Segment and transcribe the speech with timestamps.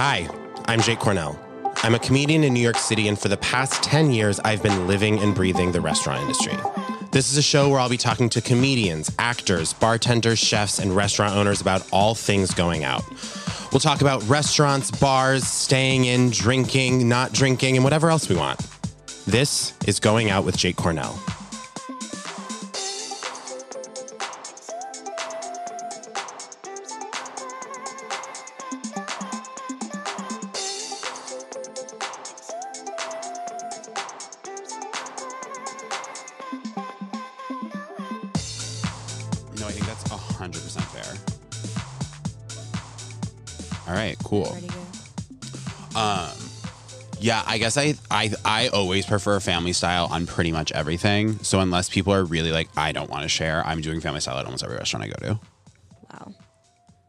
[0.00, 0.28] Hi,
[0.66, 1.36] I'm Jake Cornell.
[1.82, 4.86] I'm a comedian in New York City, and for the past 10 years, I've been
[4.86, 6.56] living and breathing the restaurant industry.
[7.10, 11.34] This is a show where I'll be talking to comedians, actors, bartenders, chefs, and restaurant
[11.34, 13.02] owners about all things going out.
[13.72, 18.60] We'll talk about restaurants, bars, staying in, drinking, not drinking, and whatever else we want.
[19.26, 21.20] This is Going Out with Jake Cornell.
[47.58, 51.40] I guess I, I I always prefer family style on pretty much everything.
[51.42, 54.38] So unless people are really like, I don't want to share, I'm doing family style
[54.38, 55.40] at almost every restaurant I go to.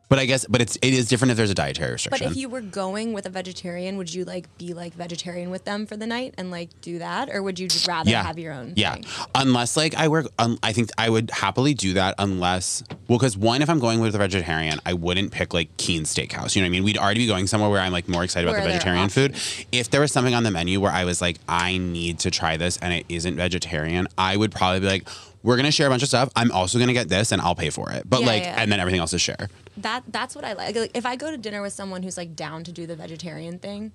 [0.10, 2.28] But I guess, but it's it is different if there's a dietary restriction.
[2.28, 5.66] But if you were going with a vegetarian, would you like be like vegetarian with
[5.66, 8.40] them for the night and like do that, or would you just rather yeah, have
[8.40, 8.74] your own?
[8.76, 8.96] yeah.
[8.96, 9.06] thing?
[9.36, 12.16] Unless like I work, um, I think I would happily do that.
[12.18, 16.04] Unless, well, because one, if I'm going with a vegetarian, I wouldn't pick like Keen
[16.04, 16.56] Steakhouse.
[16.56, 16.84] You know what I mean?
[16.84, 18.80] We'd already be going somewhere where I'm like more excited Where about the there are
[18.80, 19.68] vegetarian food.
[19.72, 22.58] If there was something on the menu where I was like, I need to try
[22.58, 25.08] this and it isn't vegetarian, I would probably be like.
[25.42, 26.30] We're gonna share a bunch of stuff.
[26.36, 28.04] I'm also gonna get this, and I'll pay for it.
[28.10, 28.56] But Yeah, like, yeah.
[28.58, 29.48] and then everything else is share.
[29.82, 30.76] That that's what I like.
[30.76, 33.60] Like if I go to dinner with someone who's like down to do the vegetarian
[33.60, 33.92] thing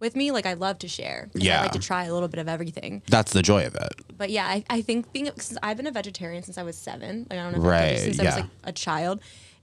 [0.00, 1.30] with me, like I love to share.
[1.34, 1.60] Yeah.
[1.60, 3.02] I like to try a little bit of everything.
[3.08, 3.92] That's the joy of it.
[4.16, 7.26] But yeah, I, I think being since I've been a vegetarian since I was seven.
[7.30, 9.20] Like I don't know Right, since I was like a child.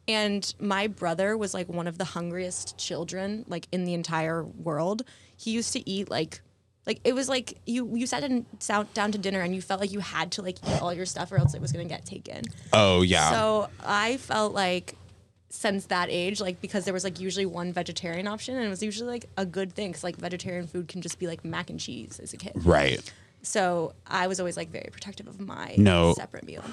[0.08, 5.04] And my brother was like one of the hungriest children like in the entire world.
[5.38, 6.42] He used to eat like
[6.88, 9.80] like it was like you you sat in, sat down to dinner and you felt
[9.80, 12.06] like you had to like eat all your stuff or else it was gonna get
[12.06, 12.44] taken.
[12.74, 13.30] Oh yeah.
[13.32, 14.96] So I felt like
[15.52, 18.82] since that age, like because there was like usually one vegetarian option and it was
[18.82, 21.80] usually like a good thing because like vegetarian food can just be like mac and
[21.80, 22.54] cheese as a kid.
[22.56, 23.12] right.
[23.44, 26.14] So I was always like very protective of my No.
[26.14, 26.64] separate meal.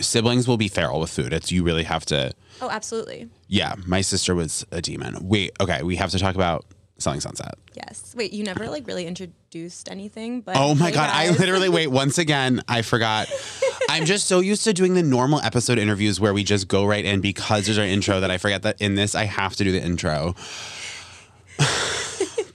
[0.00, 1.32] Siblings will be feral with food.
[1.32, 2.32] It's you really have to.
[2.60, 3.30] Oh, absolutely.
[3.46, 5.16] Yeah, my sister was a demon.
[5.26, 6.66] Wait, okay, we have to talk about
[6.98, 7.54] Selling Sunset.
[7.74, 8.12] Yes.
[8.14, 12.18] Wait, you never like really introduced anything, but Oh my god, I literally wait once
[12.18, 12.60] again.
[12.68, 13.28] I forgot.
[13.90, 17.02] I'm just so used to doing the normal episode interviews where we just go right
[17.02, 19.72] in because there's our intro that I forget that in this I have to do
[19.72, 20.34] the intro.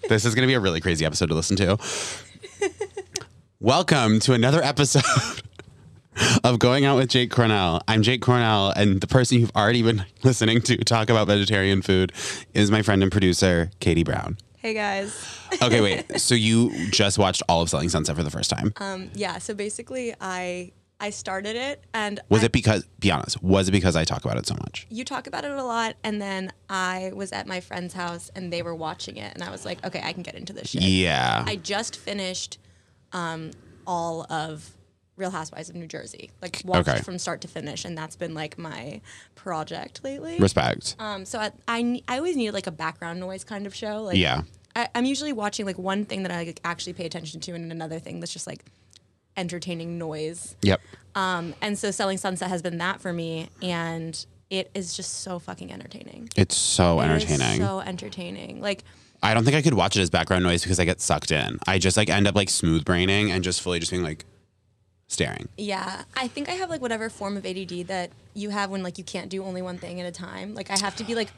[0.08, 1.80] this is going to be a really crazy episode to listen to.
[3.60, 5.02] Welcome to another episode
[6.44, 7.82] of Going Out with Jake Cornell.
[7.88, 12.14] I'm Jake Cornell, and the person you've already been listening to talk about vegetarian food
[12.54, 14.38] is my friend and producer, Katie Brown.
[14.60, 15.40] Hey guys.
[15.64, 16.06] Okay, wait.
[16.22, 18.72] So you just watched all of Selling Sunset for the first time?
[18.78, 19.40] Um, yeah.
[19.40, 23.72] So basically, I I started it, and Was I- it because, be honest, was it
[23.72, 24.88] because I talk about it so much?
[24.90, 28.54] you talk about it a lot, and then I was at my friend's house and
[28.54, 30.82] they were watching it, and I was like, okay, I can get into this shit.
[30.84, 31.44] Yeah.
[31.46, 32.58] I just finished
[33.12, 33.52] um,
[33.86, 34.72] all of
[35.18, 37.02] Real Housewives of New Jersey, like watched Okay.
[37.02, 39.02] from start to finish, and that's been like my
[39.36, 40.38] project lately.
[40.40, 40.96] Respect.
[41.00, 44.04] Um, so I, I I always needed like a background noise kind of show.
[44.04, 44.44] Like, Yeah.
[44.76, 47.72] I, I'm usually watching like one thing that I like, actually pay attention to, and
[47.72, 48.64] another thing that's just like
[49.38, 50.56] entertaining noise.
[50.62, 50.82] Yep.
[51.16, 55.40] Um, and so Selling Sunset has been that for me, and it is just so
[55.40, 56.30] fucking entertaining.
[56.36, 57.60] It's so It entertaining.
[57.60, 58.62] so entertaining.
[58.62, 58.84] Like
[59.22, 61.60] I don't think I could watch it as background noise because I get sucked in.
[61.68, 64.26] I just like end up like smooth braining and just fully just being like
[65.08, 65.48] staring.
[65.58, 68.98] Yeah, I think I have like whatever form of ADD that you have when like
[68.98, 70.56] you can't do only one thing at a time.
[70.56, 71.30] Like I have to be like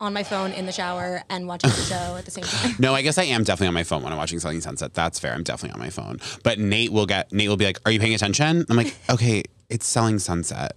[0.00, 2.76] on my phone in the shower and watching the show at the same time.
[2.78, 4.94] No, I guess I am definitely on my phone when I'm watching Selling Sunset.
[4.94, 5.34] That's fair.
[5.34, 6.18] I'm definitely on my phone.
[6.44, 9.42] But Nate will get Nate will be like, "Are you paying attention?" I'm like, "Okay,
[9.68, 10.76] it's Selling Sunset."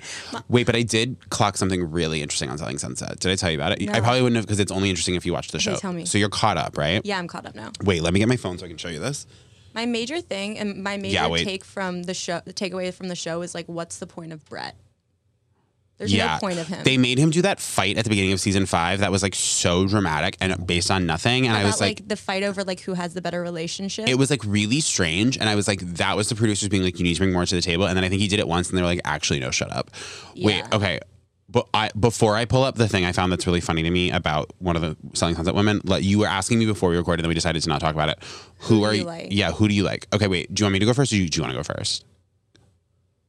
[0.49, 3.19] Wait, but I did clock something really interesting on Selling Sunset.
[3.19, 3.89] Did I tell you about it?
[3.89, 5.75] I probably wouldn't have because it's only interesting if you watch the show.
[5.75, 6.05] tell me.
[6.05, 7.01] So you're caught up, right?
[7.05, 7.71] Yeah, I'm caught up now.
[7.83, 9.27] Wait, let me get my phone so I can show you this.
[9.73, 13.15] My major thing and my major Yeah, take from the show, the takeaway from the
[13.15, 14.75] show is like, what's the point of Brett?
[16.01, 16.83] There's yeah, no point of him.
[16.83, 19.35] They made him do that fight at the beginning of season five that was like
[19.35, 21.45] so dramatic and based on nothing.
[21.45, 24.09] And I was like, like, the fight over like who has the better relationship.
[24.09, 25.37] it was like really strange.
[25.37, 27.45] And I was like, that was the producers being like, you need to bring more
[27.45, 27.85] to the table.
[27.85, 29.71] And then I think he did it once and they were like, actually, no, shut
[29.71, 29.91] up.
[30.35, 30.99] Wait, okay.
[31.47, 34.09] But I before I pull up the thing I found that's really funny to me
[34.09, 37.19] about one of the selling sunset women, like you were asking me before we recorded,
[37.19, 38.17] and then we decided to not talk about it.
[38.61, 39.05] Who, do are you you?
[39.05, 39.27] like?
[39.29, 40.07] Yeah, who do you like?
[40.11, 40.51] Okay, wait.
[40.51, 41.75] Do you want me to go first, or do you, do you want to go
[41.75, 42.05] first?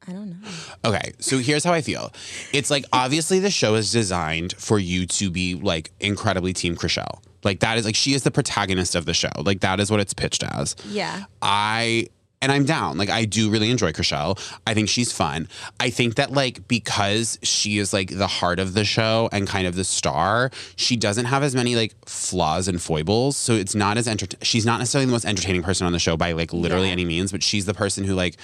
[0.07, 0.47] I don't know.
[0.85, 2.11] Okay, so here's how I feel.
[2.51, 7.21] It's like obviously the show is designed for you to be like incredibly Team Chrishell.
[7.43, 9.29] Like that is like she is the protagonist of the show.
[9.37, 10.75] Like that is what it's pitched as.
[10.89, 11.23] Yeah.
[11.41, 12.07] I
[12.41, 12.97] and I'm down.
[12.97, 14.37] Like I do really enjoy Chrishell.
[14.67, 15.47] I think she's fun.
[15.79, 19.65] I think that like because she is like the heart of the show and kind
[19.67, 23.37] of the star, she doesn't have as many like flaws and foibles.
[23.37, 26.17] So it's not as enter- she's not necessarily the most entertaining person on the show
[26.17, 26.93] by like literally Yeah.
[26.93, 28.35] any means, but she's the person who like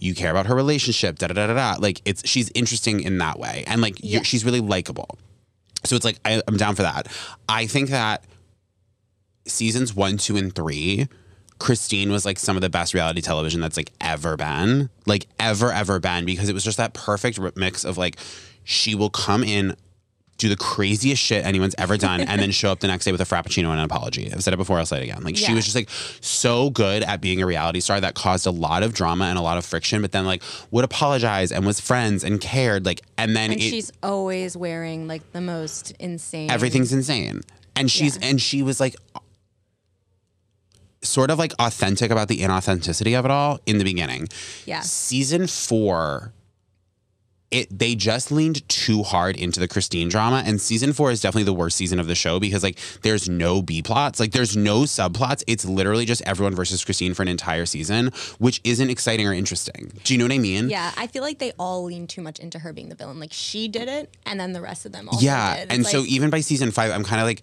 [0.00, 1.76] you care about her relationship, da da da da da.
[1.80, 4.16] Like it's she's interesting in that way, and like Yeah.
[4.18, 5.18] you're, she's really likable.
[5.84, 7.08] So it's like I, I'm down for that.
[7.48, 8.24] I think that
[9.46, 11.08] seasons one, two, and three,
[11.58, 15.72] Christine was like some of the best reality television that's like ever been, like ever
[15.72, 18.16] ever been, because it was just that perfect mix of like
[18.64, 19.74] she will come in.
[20.38, 23.20] Do the craziest shit anyone's ever done, and then show up the next day with
[23.20, 24.32] a frappuccino and an apology.
[24.32, 24.78] I've said it before.
[24.78, 25.22] I'll say it again.
[25.24, 25.90] Like she was just like
[26.20, 29.42] so good at being a reality star that caused a lot of drama and a
[29.42, 32.86] lot of friction, but then like would apologize and was friends and cared.
[32.86, 36.50] Like and then And it, she's always wearing like the most insane.
[36.50, 37.40] everything's insane
[37.74, 38.28] and she's Yeah.
[38.28, 38.94] and she was like
[41.02, 44.28] sort of like authentic about the inauthenticity of it all in the beginning
[44.66, 44.80] Yeah.
[44.80, 46.32] season four
[47.50, 51.44] it they just leaned too hard into the Christine drama and season 4 is definitely
[51.44, 54.80] the worst season of the show because like there's no B plots like there's no
[54.80, 55.42] subplots.
[55.46, 59.92] It's literally just everyone versus Christine for an entire season which isn't exciting or interesting.
[60.04, 60.68] Do you know what I mean?
[60.68, 63.18] Yeah, I feel like they all lean too much into her being the villain.
[63.18, 66.30] Like she did it, and then the rest of them also Yeah, and so even
[66.30, 67.42] by season five, I'm kind of like,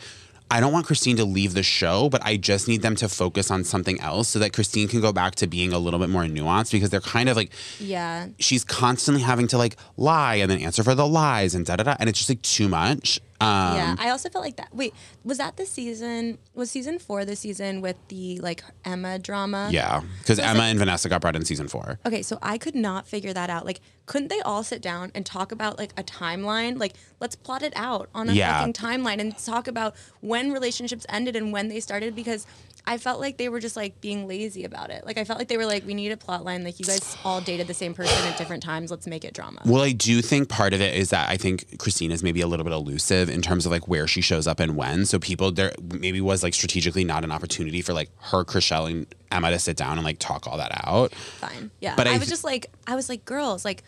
[0.52, 3.50] I don't want Christine to leave the show, but I just need them to focus
[3.50, 6.24] on something else so that Christine can go back to being a little bit more
[6.24, 10.60] nuanced because they're kind of like yeah, she's constantly having to like lie and then
[10.60, 13.20] answer for the lies and da da da, and it's just like too much.
[13.42, 13.96] Um, yeah.
[14.00, 14.74] I also felt like that.
[14.74, 14.94] Wait,
[15.26, 16.38] was that the season?
[16.54, 19.68] Was season four the season with the like Emma drama?
[19.72, 22.00] yeah, because Emma and Vanessa got brought in season four.
[22.06, 23.66] Okay, so I could not figure that out.
[23.66, 26.80] Like, couldn't they all sit down and talk about like a timeline?
[26.80, 28.58] Like, let's plot it out on a Yeah.
[28.60, 32.48] fucking timeline and talk about when relationships ended and when they started because
[32.88, 35.06] I felt like they were just like being lazy about it.
[35.06, 36.64] Like, I felt like they were like, we need a plot line.
[36.64, 38.92] Like, you guys all dated the same person at different times.
[38.92, 39.62] Let's make it drama.
[39.66, 42.48] Well, I do think part of it is that I think Christine is maybe a
[42.48, 45.06] little bit elusive in terms of like where she shows up and when.
[45.06, 49.08] So people there maybe was like strategically not an opportunity for like her, Chrishell, and
[49.32, 51.14] Emma to sit down and like talk all that out.
[51.14, 51.72] Fine.
[51.82, 51.96] Yeah.
[51.96, 53.84] But I, I was th- just like, I was like, girls, like,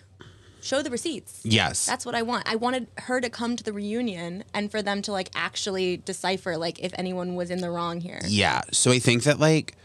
[0.68, 1.40] show the receipts.
[1.44, 1.86] Yes.
[1.86, 2.44] That's what I want.
[2.50, 6.58] I wanted her to come to the reunion and for them to like actually decipher
[6.58, 8.20] like if anyone was in the wrong here.
[8.28, 8.62] Yeah.
[8.72, 9.76] So I think that like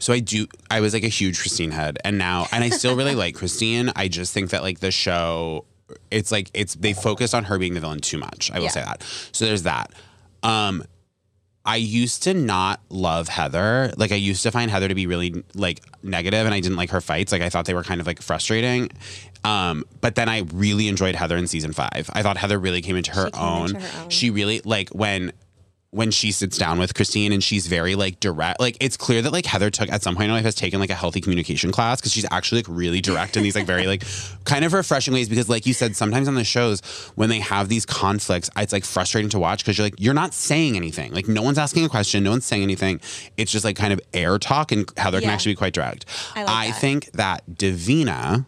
[0.00, 2.96] so I do I was like a huge Christine head and now and I still
[2.96, 3.92] really like Christine.
[3.96, 5.64] I just think that like the show
[6.10, 8.50] it's like it's they focused on her being the villain too much.
[8.52, 8.70] I will Yeah.
[8.70, 9.02] say that.
[9.32, 9.92] So there's that.
[10.42, 10.84] Um
[11.66, 13.92] I used to not love Heather.
[13.96, 16.90] Like I used to find Heather to be really like negative and I didn't like
[16.90, 17.32] her fights.
[17.32, 18.90] Like I thought they were kind of like frustrating.
[19.44, 22.08] Um, but then I really enjoyed Heather in season five.
[22.12, 23.68] I thought Heather really came into her, She own.
[23.76, 24.10] into her own.
[24.10, 25.32] She really like when
[25.94, 28.58] when she sits down with Christine and she's very like direct.
[28.58, 30.80] Like it's clear that like Heather took at some point in her life has taken
[30.80, 33.86] like a healthy communication class because she's actually like really direct in these like very
[33.86, 34.02] like
[34.44, 35.28] kind of refreshing ways.
[35.28, 36.80] Because like you said, sometimes on the shows
[37.14, 40.34] when they have these conflicts, it's like frustrating to watch because you're like you're not
[40.34, 41.12] saying anything.
[41.12, 43.00] Like no one's asking a question, no one's saying anything.
[43.36, 46.06] It's just like kind of air talk, and Heather can actually be quite direct.
[46.34, 46.80] I like that.
[46.80, 48.46] think that Davina.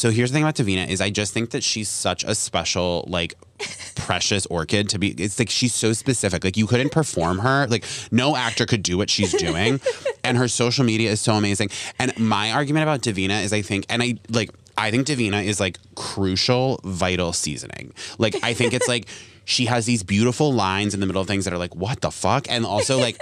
[0.00, 3.04] So here's the thing about Davina is I just think that she's such a special
[3.06, 3.34] like
[3.96, 6.42] precious orchid to be it's like she's so specific.
[6.42, 7.66] Like you couldn't perform her.
[7.66, 9.78] Like no actor could do what she's doing.
[10.22, 11.70] And her social media is so amazing.
[11.98, 15.60] And my argument about Davina is I think and I like I think Davina is
[15.60, 17.92] like crucial vital seasoning.
[18.18, 19.06] Like I think it's like
[19.44, 22.10] she has these beautiful lines in the middle of things that are like what the
[22.10, 22.50] fuck?
[22.50, 23.20] And also like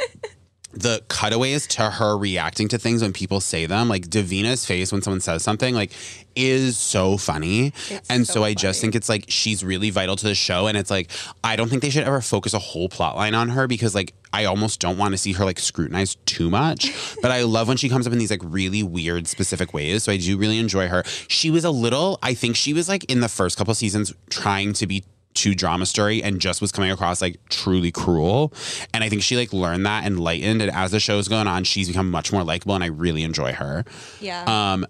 [0.72, 5.02] the cutaways to her reacting to things when people say them, like Davina's face when
[5.02, 5.92] someone says something, like
[6.36, 7.72] is so funny.
[7.88, 10.66] It's and so, so I just think it's like she's really vital to the show.
[10.66, 11.10] And it's like
[11.42, 14.14] I don't think they should ever focus a whole plot line on her because like
[14.32, 16.92] I almost don't want to see her like scrutinized too much.
[17.22, 20.04] but I love when she comes up in these like really weird specific ways.
[20.04, 21.02] So I do really enjoy her.
[21.28, 24.74] She was a little, I think she was like in the first couple seasons trying
[24.74, 25.04] to be
[25.38, 28.52] too drama story and just was coming across like truly cruel.
[28.92, 30.60] And I think she like learned that and lightened.
[30.62, 33.52] And as the show's going on, she's become much more likable and I really enjoy
[33.52, 33.84] her.
[34.20, 34.44] Yeah.
[34.46, 34.86] Um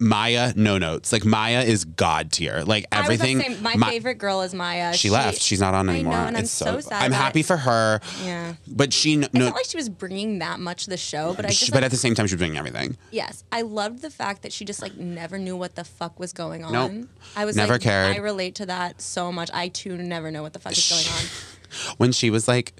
[0.00, 1.12] Maya, no notes.
[1.12, 2.62] Like Maya is god tier.
[2.64, 3.40] Like everything.
[3.40, 4.94] Say, my Ma- favorite girl is Maya.
[4.94, 5.40] She, left.
[5.40, 6.12] She's not on I anymore.
[6.14, 8.00] know, and I'm it's so sad I'm happy for her.
[8.24, 8.54] Yeah.
[8.68, 9.40] But she I no.
[9.46, 11.78] felt like she was bringing that much to the show, but I she- just but
[11.78, 12.96] like, at the same time, she was doing everything.
[13.10, 16.32] yes, I loved the fact that she just like never knew what the fuck was
[16.32, 16.72] going on.
[16.72, 17.08] Nope.
[17.34, 18.14] I was Never like, cared.
[18.16, 19.50] I relate to that so much.
[19.52, 21.94] I too never know what the fuck is going on.
[21.98, 22.72] when she was like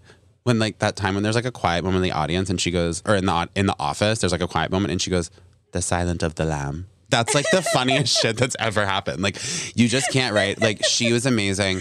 [0.44, 2.70] when like that time when there's like a quiet moment in the audience and she
[2.70, 5.30] goes or in the in the office there's like a quiet moment and she goes
[5.72, 9.38] the silent of the lamb that's like the funniest shit that's ever happened like
[9.74, 11.76] you just can't write like she was amazing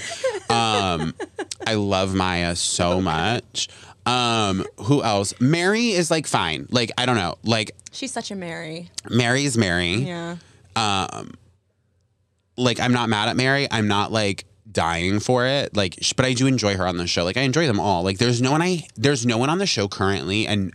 [0.49, 1.13] um
[1.65, 3.67] i love maya so much
[4.05, 5.33] Um, who else?
[5.41, 6.65] Mary is like fine.
[6.71, 7.35] Like I don't know.
[7.43, 8.89] Like She's such a Mary.
[9.09, 9.95] Mary is Mary.
[9.95, 10.37] Yeah.
[10.77, 11.33] Um,
[12.55, 13.67] Like I'm not mad at Mary.
[13.69, 15.75] I'm not like dying for it.
[15.75, 17.25] Like, sh- but I do enjoy her on the show.
[17.25, 18.01] Like I enjoy them all.
[18.01, 20.47] Like there's no one I there's no one on the show currently.
[20.47, 20.73] And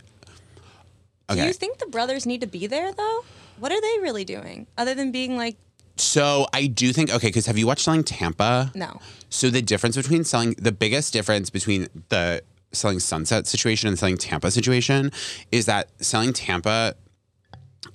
[1.27, 3.25] Do you think the brothers need to be there though?
[3.63, 5.55] What are they really doing other than being like,
[5.95, 7.27] so I do think okay.
[7.27, 8.73] Because have you watched Selling Tampa?
[8.75, 8.99] no?
[9.29, 12.43] So the difference between selling the biggest difference between the
[12.73, 15.13] selling Sunset situation and selling Tampa situation
[15.49, 16.95] is that selling Tampa,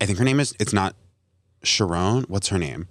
[0.01, 0.97] I think her name is it's not
[1.63, 2.25] Sharon.
[2.29, 2.89] What's her name?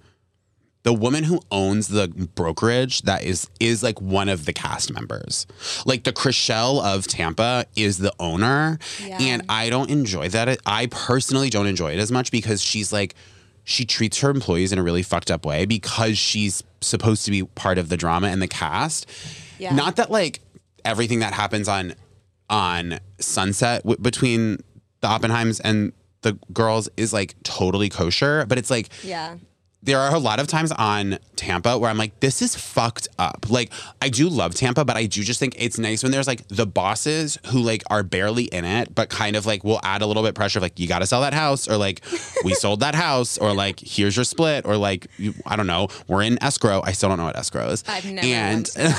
[0.87, 5.45] The woman who owns the brokerage that is is like one of the cast members.
[5.85, 8.79] Like the Chrishell of Tampa is the owner.
[9.05, 9.17] Yeah.
[9.19, 10.59] And I don't enjoy that.
[10.65, 13.15] I personally don't enjoy it as much because she's like
[13.65, 17.43] she treats her employees in a really fucked up way because she's supposed to be
[17.43, 19.05] part of the drama and the cast.
[19.59, 19.75] Yeah.
[19.75, 20.39] Not that like
[20.85, 21.95] everything that happens on
[22.49, 24.59] on Sunset w- between
[25.01, 25.91] the Oppenheims and
[26.21, 29.35] the girls is like totally kosher, but it's like Yeah.
[29.87, 33.45] There are a lot of times on Tampa where I'm like, this is fucked up.
[33.49, 36.45] Like, I do love Tampa, but I do just think it's nice when there's like
[36.49, 40.05] the bosses who like are barely in it, but kind of like will add a
[40.05, 42.03] little bit pressure of like, you got to sell that house, or like,
[42.43, 45.87] we sold that house, or like, here's your split, or like, you, I don't know,
[46.09, 46.81] we're in escrow.
[46.83, 47.85] I still don't know what escrow is.
[47.87, 48.95] I've never And it.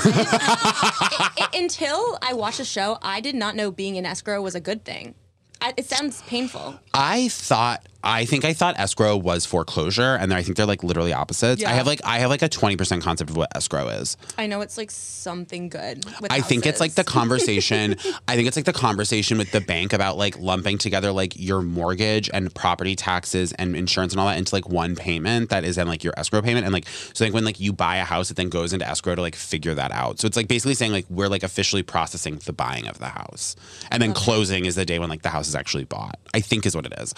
[1.37, 4.59] It- until I watched the show, I did not know being in escrow was a
[4.59, 5.13] good thing.
[5.61, 6.79] I, it sounds painful.
[6.93, 11.11] I thought I think I thought escrow was foreclosure, and I think they're like literally
[11.11, 11.63] opposites.
[11.63, 14.15] I have like I have like a twenty percent concept of what escrow is.
[14.37, 16.05] I know it's like something good.
[16.29, 17.97] I think it's like the conversation.
[18.27, 21.61] I think it's like the conversation with the bank about like lumping together like your
[21.61, 25.75] mortgage and property taxes and insurance and all that into like one payment that is
[25.75, 26.65] then like your escrow payment.
[26.65, 29.15] And like so like when like you buy a house, it then goes into escrow
[29.15, 30.19] to like figure that out.
[30.19, 33.57] So it's like basically saying like we're like officially processing the buying of the house,
[33.91, 36.17] and then closing is the day when like the house is actually bought.
[36.33, 37.13] I think is what it is.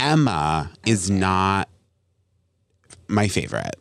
[0.00, 1.68] Emma is not
[3.06, 3.76] my favorite.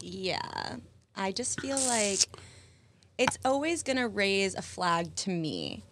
[0.00, 0.76] Yeah.
[1.16, 2.20] I just feel like
[3.18, 5.82] it's always going to raise a flag to me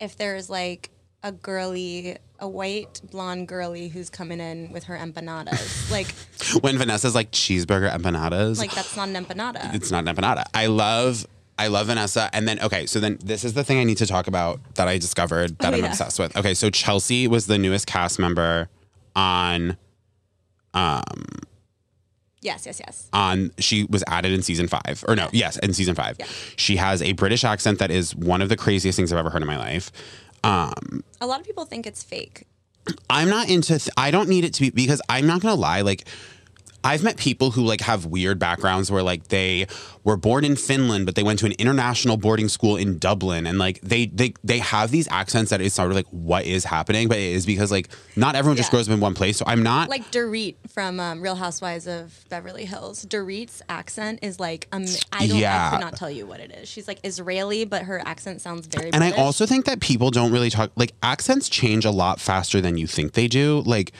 [0.00, 0.90] if there's like
[1.22, 5.90] a girly, a white blonde girly who's coming in with her empanadas.
[5.90, 6.12] like,
[6.62, 9.74] When Vanessa's like cheeseburger empanadas, like that's not an empanada.
[9.74, 10.44] it's not an empanada.
[10.54, 11.26] I love
[11.58, 12.30] I love Vanessa.
[12.32, 14.88] And then okay, so then this is the thing I need to talk about that
[14.88, 15.90] I discovered that Oh, I'm yeah.
[15.90, 16.36] obsessed with.
[16.36, 18.68] Okay, so Chelsea was the newest cast member
[19.16, 19.76] on
[20.74, 21.24] Um,
[22.40, 23.08] yes, yes, yes.
[23.12, 26.26] on she was added in season five or no yes in season five Yeah.
[26.56, 29.42] she has a british accent that is one of the craziest things i've ever heard
[29.42, 29.90] in my life
[30.44, 32.46] um A lot of people think it's fake.
[33.10, 35.80] i'm not into th- i don't need it to be because i'm not gonna lie
[35.80, 36.06] like
[36.84, 39.66] I've met people who like have weird backgrounds where like they
[40.04, 43.58] were born in Finland but they went to an international boarding school in Dublin and
[43.58, 47.08] like they they they have these accents that it's sort of like what is happening
[47.08, 49.62] but it is because like not everyone just grows up in one place so I'm
[49.62, 53.04] not Like Dorit from um, Real Housewives of Beverly Hills.
[53.04, 55.38] Dorit's accent is like um, I don't.
[55.38, 55.68] Yeah.
[55.68, 56.68] I could not tell you what it is.
[56.68, 58.92] She's like Israeli, but her accent sounds very.
[58.92, 62.60] And I also think that people don't really talk like accents change a lot faster
[62.60, 63.62] than you think they do.
[63.66, 63.92] Like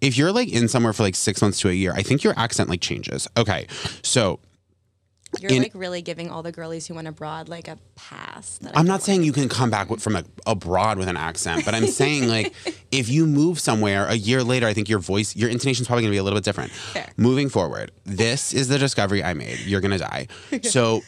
[0.00, 2.34] if you're like in somewhere for like 6 months to a year, I think your
[2.36, 3.28] accent like changes.
[3.36, 3.66] Okay.
[4.02, 4.40] So,
[5.40, 8.58] You're in- like really giving all the girlies who went abroad like a pass.
[8.74, 11.86] I'm don't saying you can come back from a, abroad with an accent, but I'm
[11.86, 12.54] saying like
[12.90, 16.12] if you move somewhere a year later, I think your voice, your intonation's probably going
[16.12, 16.70] to be a little bit different.
[16.72, 17.10] Fair.
[17.16, 19.58] Moving forward, this is the discovery I made.
[19.60, 20.28] You're going to die.
[20.62, 21.02] So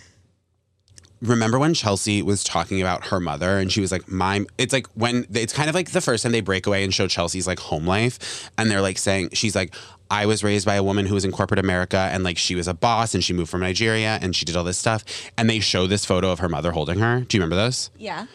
[1.23, 4.87] remember when Chelsea was talking about her mother and she was like, my, it's like
[4.95, 7.59] when, it's kind of like the first time they break away and show Chelsea's like
[7.59, 8.51] home life.
[8.57, 9.75] And they're like saying, she's like,
[10.11, 12.67] I was raised by a woman who was in corporate America and like she was
[12.67, 15.05] a boss and she moved from Nigeria and she did all this stuff.
[15.37, 17.21] And they show this photo of her mother holding her.
[17.21, 17.91] Do you remember this?
[17.99, 18.27] Yeah.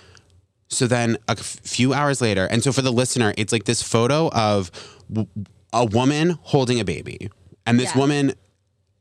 [0.68, 4.30] So then a few hours later, and so for the listener, it's like this photo
[4.32, 4.72] of
[5.12, 5.28] w-
[5.74, 7.30] a woman holding a baby.
[7.66, 8.00] And this Yeah.
[8.00, 8.34] woman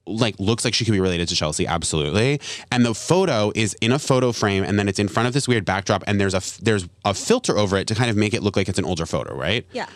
[0.07, 2.41] like looks like she could be related to Chelsea, absolutely.
[2.71, 5.49] And the photo is in a photo frame, and then it's in front of this
[5.49, 8.43] weird backdrop, and there's a there's a filter over it to kind of make it
[8.43, 9.67] look like it's an older photo, right?
[9.73, 9.87] Yeah.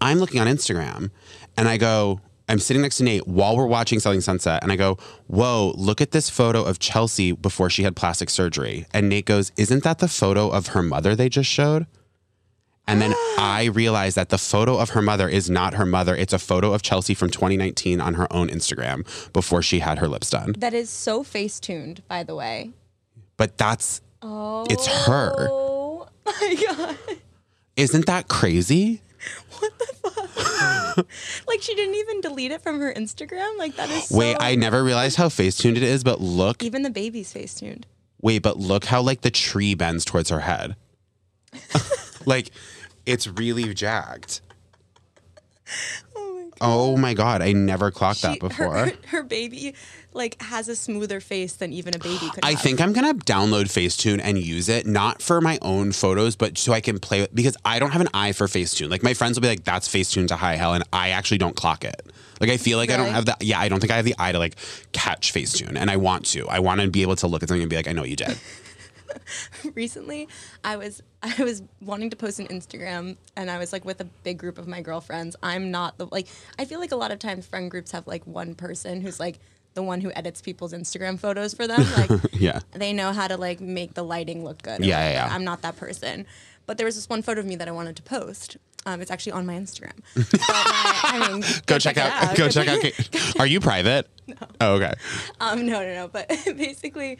[0.00, 1.10] I'm looking on Instagram,
[1.56, 4.76] and I go, I'm sitting next to Nate while we're watching Selling Sunset, and I
[4.76, 8.86] go, Whoa, look at this photo of Chelsea before she had plastic surgery.
[8.92, 11.86] And Nate goes, Isn't that the photo of her mother they just showed?
[12.88, 16.14] And then I realized that the photo of her mother is not her mother.
[16.14, 20.08] It's a photo of Chelsea from 2019 on her own Instagram before she had her
[20.08, 20.54] lips done.
[20.58, 22.70] That is so face tuned, by the way.
[23.36, 24.66] But that's, Oh.
[24.70, 25.34] it's her.
[25.50, 26.96] Oh my god.
[27.76, 29.02] Isn't that crazy?
[29.58, 30.96] What the fuck?
[31.48, 33.58] like she didn't even delete it from her Instagram.
[33.58, 36.62] Like that is so Wait, I never realized how face tuned it is, but look,
[36.62, 37.86] even the baby's face tuned.
[38.22, 40.76] wait, but look how like the tree bends towards her head.
[42.26, 42.50] like
[43.06, 44.40] it's really jagged.
[46.14, 48.72] Oh, oh my god, I never clocked that before.
[48.86, 49.74] Her, her baby
[50.12, 52.60] like has a smoother face than even a baby could I have.
[52.60, 56.72] think I'm gonna download Facetune and use it not for my own photos, but so
[56.72, 58.90] I can play with because I don't have an eye for Facetune.
[58.90, 61.56] Like my friends will be like, "That's Facetune to high hell," and I actually don't
[61.56, 62.00] clock it.
[62.40, 63.14] Like I feel like I don't Really?
[63.14, 64.56] have the yeah I don't think I have the eye to like
[64.92, 66.48] catch Facetune, and I want to.
[66.48, 68.10] I want to be able to look at something and be like, "I know what
[68.10, 68.38] you did."
[69.74, 70.28] recently
[70.64, 74.04] I was I was wanting to post an Instagram and I was like with a
[74.04, 75.36] big group of my girlfriends.
[75.42, 76.26] I'm not the like
[76.58, 79.38] I feel like a lot of times friend groups have like one person who's like
[79.74, 81.84] the one who edits people's Instagram photos for them.
[81.96, 82.60] Like yeah.
[82.72, 84.84] they know how to like make the lighting look good.
[84.84, 85.34] Yeah, yeah, yeah.
[85.34, 86.26] I'm not that person.
[86.64, 88.56] But there was this one photo of me that I wanted to post.
[88.86, 89.98] Um, it's actually on my Instagram.
[90.14, 92.36] But my, I mean, Go check it out.
[92.36, 93.38] Go check out.
[93.38, 94.08] Are you private?
[94.26, 94.36] No.
[94.60, 94.92] Oh, okay.
[95.40, 96.08] Um, no, no, no.
[96.08, 97.18] But basically,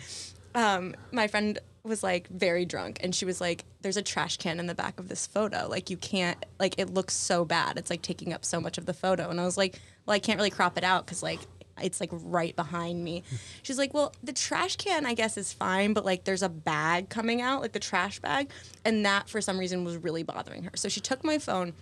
[0.56, 4.58] um, my friend was like very drunk, and she was like, "There's a trash can
[4.58, 5.68] in the back of this photo.
[5.68, 6.44] Like, you can't.
[6.58, 7.78] Like, it looks so bad.
[7.78, 10.18] It's like taking up so much of the photo." And I was like, "Well, I
[10.18, 11.40] can't really crop it out because like."
[11.78, 13.22] It's like right behind me.
[13.62, 17.10] She's like, Well, the trash can, I guess, is fine, but like there's a bag
[17.10, 18.48] coming out, like the trash bag.
[18.86, 20.70] And that for some reason was really bothering her.
[20.74, 21.74] So she took my phone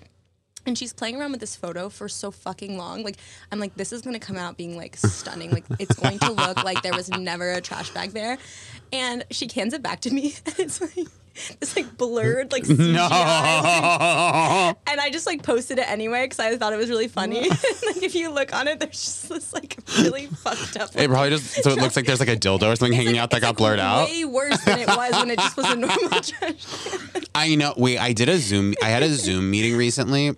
[0.67, 3.03] and she's playing around with this photo for so fucking long.
[3.03, 3.17] Like,
[3.53, 5.51] I'm like, this is gonna come out being like stunning.
[5.51, 8.39] Like, it's going to look like there was never a trash bag there.
[8.93, 11.07] And she hands it back to me, and it's like
[11.59, 12.93] this like blurred like CGI.
[12.95, 14.75] No.
[14.87, 17.49] And I just like posted it anyway because I thought it was really funny.
[17.49, 20.91] like, if you look on it, there's just this like really fucked up.
[20.95, 23.31] It probably just so it looks like there's like a dildo or something hanging out
[23.31, 24.09] that got blurred out.
[24.09, 26.65] Way worse than it was when it just was a normal trash.
[27.35, 27.75] I know.
[27.77, 28.75] Wait, I did a Zoom.
[28.83, 30.37] I had a Zoom meeting recently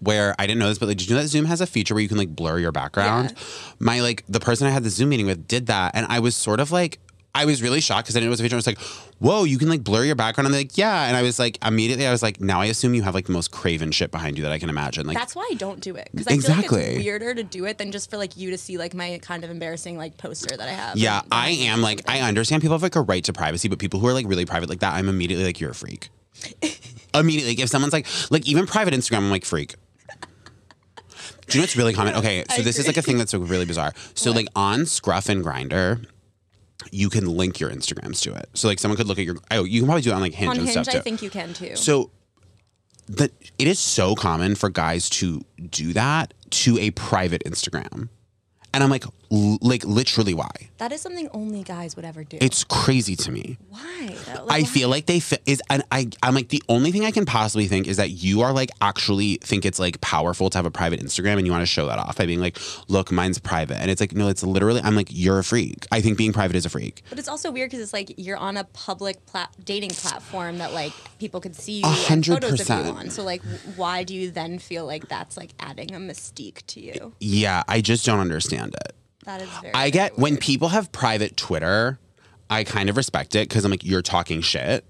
[0.00, 1.94] where I didn't know this, but like, did you know that Zoom has a feature
[1.94, 3.32] where you can like blur your background?
[3.36, 3.42] Yeah.
[3.78, 6.36] My like the person I had the Zoom meeting with did that, and I was
[6.36, 6.98] sort of like.
[7.34, 8.56] I was really shocked because I didn't know it was a feature.
[8.56, 8.78] I was like,
[9.18, 11.58] "Whoa, you can like blur your background." And they're like, "Yeah," and I was like,
[11.62, 14.38] immediately, I was like, "Now I assume you have like the most craven shit behind
[14.38, 16.56] you that I can imagine." Like, That's why I don't do it because I feel
[16.56, 19.18] like it's weirder to do it than just for like you to see like my
[19.20, 20.96] kind of embarrassing like poster that I have.
[20.96, 23.78] yeah, and- I am like, I understand people have like a right to privacy, but
[23.80, 26.08] people who are like really private like that, I'm immediately like, "You're a freak."
[27.14, 29.74] immediately, like if someone's like, like even private Instagram, I'm like, "Freak."
[31.46, 32.14] Do you know what's really common?
[32.14, 33.92] Okay, so I this is like a thing that's really bizarre.
[34.14, 36.04] So like on Scruff and Grindr,
[36.90, 38.48] you can link your Instagrams to it.
[38.54, 40.34] So like someone could look at your oh, you can probably do it on like
[40.34, 40.98] Hinge on and Hinge, stuff too.
[40.98, 41.76] I think you can too.
[41.76, 42.10] So
[43.08, 48.08] that it is so common for guys to do that to a private Instagram.
[48.74, 50.50] And I'm like l- like literally why?
[50.78, 52.36] that is something only guys would ever do.
[52.40, 53.56] It's crazy to me.
[53.70, 54.14] why?
[54.26, 54.44] though?
[54.44, 57.10] Like, I feel like they fit is and I I'm like the only thing I
[57.10, 60.66] can possibly think is that you are like actually think it's like powerful to have
[60.66, 62.58] a private Instagram and you want to show that off by being like,
[62.88, 63.78] look, mine's private.
[63.78, 65.86] And it's like, no, it's literally I'm like, you're a freak.
[65.90, 67.02] I think being private is a freak.
[67.08, 70.72] But it's also weird because it's like you're on a public plat- dating platform that
[70.72, 73.10] like people could see you hundred photos of you on.
[73.10, 73.42] So like,
[73.76, 77.14] why do you then feel like that's like adding a mystique to you?
[77.20, 78.94] Yeah, I just don't understand it.
[79.26, 79.74] That is very.
[79.74, 81.98] I get very when people have private Twitter,
[82.48, 84.84] I kind of respect it because I'm like, you're talking shit.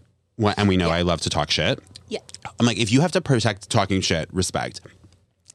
[0.57, 1.81] And we know I love to talk shit.
[2.09, 2.19] Yeah.
[2.61, 4.81] I'm like, if you have to protect talking shit, respect.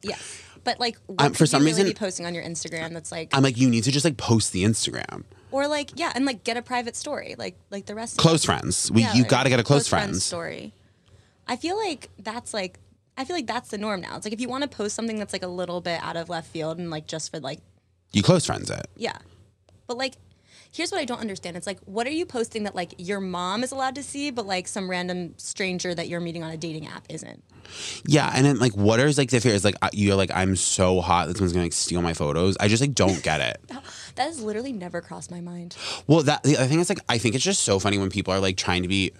[0.02, 0.40] Yes.
[0.64, 3.10] But like, what Um, for you some really reason- be posting on your Instagram that's
[3.12, 5.24] like, I'm like, you need to just like post the Instagram.
[5.52, 8.16] or like, yeah, and like get a private story, like like the rest.
[8.18, 8.90] Close friends.
[8.90, 10.24] We, Yeah, you like, got to get a close, friends friends.
[10.24, 10.72] story.
[11.46, 12.78] I feel like that's like
[13.18, 14.16] I feel like that's the norm now.
[14.16, 16.28] It's like if you want to post something that's like a little bit out of
[16.28, 17.60] left field and like just for like
[18.12, 18.86] You close friends it.
[18.96, 19.18] yeah.
[19.86, 20.14] But like
[20.74, 21.56] here's what I don't understand.
[21.56, 24.46] It's like what are you posting that like your mom is allowed to see but
[24.46, 27.42] like some random stranger that you're meeting on a dating app isn't?
[28.06, 29.54] Yeah, and then like, what is like the fear?
[29.54, 32.56] Is like you're like, I'm so hot that someone's gonna like steal my photos.
[32.58, 33.60] I just like don't get it.
[34.14, 35.74] That has literally never crossed my mind.
[36.06, 38.34] Well, that the other thing is like I think it's just so funny when people
[38.34, 39.12] are like trying to be.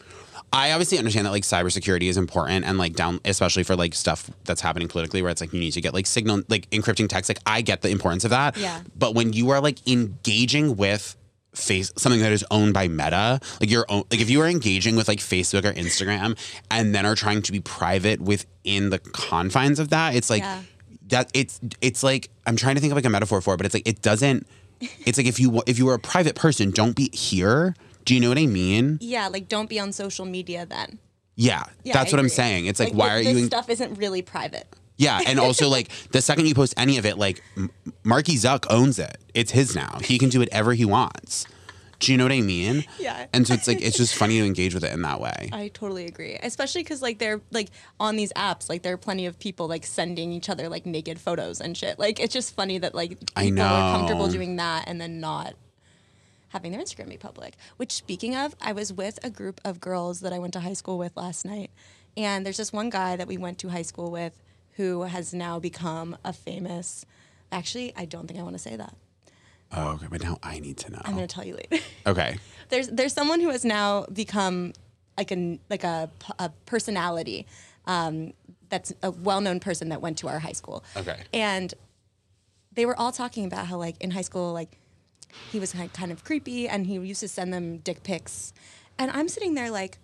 [0.52, 4.30] I obviously understand that like cybersecurity is important and like down, especially for like stuff
[4.44, 7.30] that's happening politically, where it's like you need to get like signal, like encrypting text.
[7.30, 8.56] Like I get the importance of that.
[8.58, 8.82] Yeah.
[8.96, 11.16] But when you are like engaging with
[11.54, 14.94] face something that is owned by Meta, like your own, like if you are engaging
[14.96, 16.36] with like Facebook or Instagram
[16.70, 20.62] and then are trying to be private within the confines of that, it's like Yeah.
[21.08, 21.30] that.
[21.32, 23.74] It's it's like I'm trying to think of like a metaphor for it, but it's
[23.74, 24.46] like it doesn't.
[25.06, 27.74] It's like if you if you were a private person, don't be here.
[28.04, 28.98] Do you know what I mean?
[29.00, 30.98] Yeah, like don't be on social media then.
[31.34, 32.66] Yeah, Yeah, that's I what I'm saying.
[32.66, 33.38] It's like, why th- are this you?
[33.44, 34.66] In, stuff isn't really private.
[34.98, 37.70] yeah, and also like the second you post any of it, like M-
[38.04, 39.16] Marky Zuck owns it.
[39.34, 39.98] It's his now.
[40.02, 41.46] He can do whatever he wants.
[42.00, 42.84] Do you know what I mean?
[42.98, 43.26] Yeah.
[43.32, 45.48] And so it's like it's just funny to engage with it in that way.
[45.52, 46.36] I totally agree.
[46.42, 47.68] Especially because like they're like
[48.00, 51.20] on these apps, like there are plenty of people like sending each other like naked
[51.20, 52.00] photos and shit.
[52.00, 55.54] Like it's just funny that like people I are comfortable doing that and then not
[56.52, 57.54] having their Instagram be public.
[57.76, 60.74] Which, speaking of, I was with a group of girls that I went to high
[60.74, 61.70] school with last night,
[62.16, 64.38] and there's this one guy that we went to high school with
[64.76, 67.04] who has now become a famous.
[67.50, 68.94] Actually, I don't think I want to say that.
[69.74, 70.06] Oh, okay.
[70.10, 71.00] But now I need to know.
[71.04, 71.82] I'm going to tell you later.
[72.06, 72.38] okay.
[72.68, 74.72] there's there's someone who has now become
[75.16, 77.46] like a like a, a personality
[77.86, 78.32] um,
[78.68, 81.18] that's a well-known person that went to our high school Okay.
[81.34, 81.74] and
[82.72, 84.78] they were all talking about how like in high school like
[85.50, 88.52] he was kind kind of creepy and he used to send them dick pics
[88.98, 89.98] and i'm sitting there like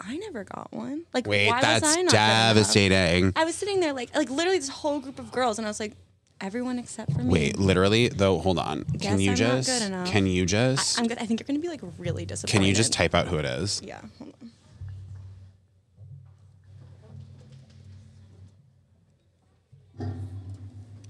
[0.00, 3.32] i never got one like Wait, why that's was I not devastating.
[3.36, 5.80] i was sitting there like like literally this whole group of girls and i was
[5.80, 5.92] like
[6.40, 8.38] everyone except for me Wait, literally though.
[8.40, 8.84] Hold on.
[8.98, 9.90] Guess Can you I'm just?
[10.10, 10.98] Can you just?
[10.98, 13.28] i'm good i think you're gonna be like really disappointed can you just type out
[13.28, 13.80] who it is?
[13.84, 14.50] yeah hold on.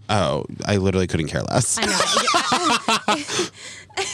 [0.09, 1.79] Oh, I literally couldn't care less.
[1.79, 3.47] I know.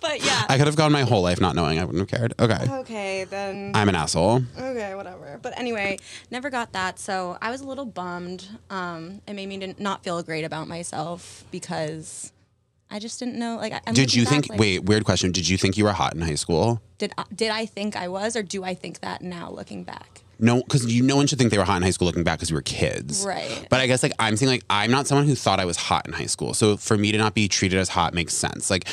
[0.00, 0.46] but yeah.
[0.48, 1.78] I could have gone my whole life not knowing.
[1.78, 2.34] I wouldn't have cared.
[2.38, 2.72] Okay.
[2.80, 3.72] okay, then.
[3.74, 4.42] I'm an asshole.
[4.56, 5.38] Okay, whatever.
[5.42, 5.98] But anyway,
[6.30, 6.98] never got that.
[6.98, 8.46] So I was a little bummed.
[8.70, 12.32] Um, it made me didn't, feel great about myself because
[12.90, 13.56] I just didn't know.
[13.56, 14.50] Like, I'm Did you back, think?
[14.50, 15.32] like, wait, weird question.
[15.32, 16.80] Did you think you were hot in high school?
[16.98, 20.23] Did I, did I think I was, or do I think that now looking back?
[20.38, 22.38] No, because you no one should think they were hot in high school looking back
[22.38, 23.24] because we were kids.
[23.26, 23.66] Right.
[23.70, 26.06] But I guess like I'm saying like I'm not someone who thought I was hot
[26.06, 26.54] in high school.
[26.54, 28.70] So for me to not be treated as hot makes sense.
[28.70, 28.88] Like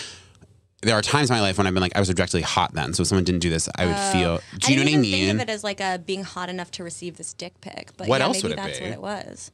[0.81, 2.93] there are times in my life when I've been like I was objectively hot then.
[2.93, 4.11] So if someone didn't do this, I would oh.
[4.11, 4.39] feel.
[4.59, 4.85] Do you know Oh.
[4.85, 5.25] didn't what I mean?
[5.27, 7.91] Think of it as like a being hot enough to receive this dick pic.
[7.97, 8.85] But What yeah, else maybe would it that's be?
[8.85, 9.51] what it was.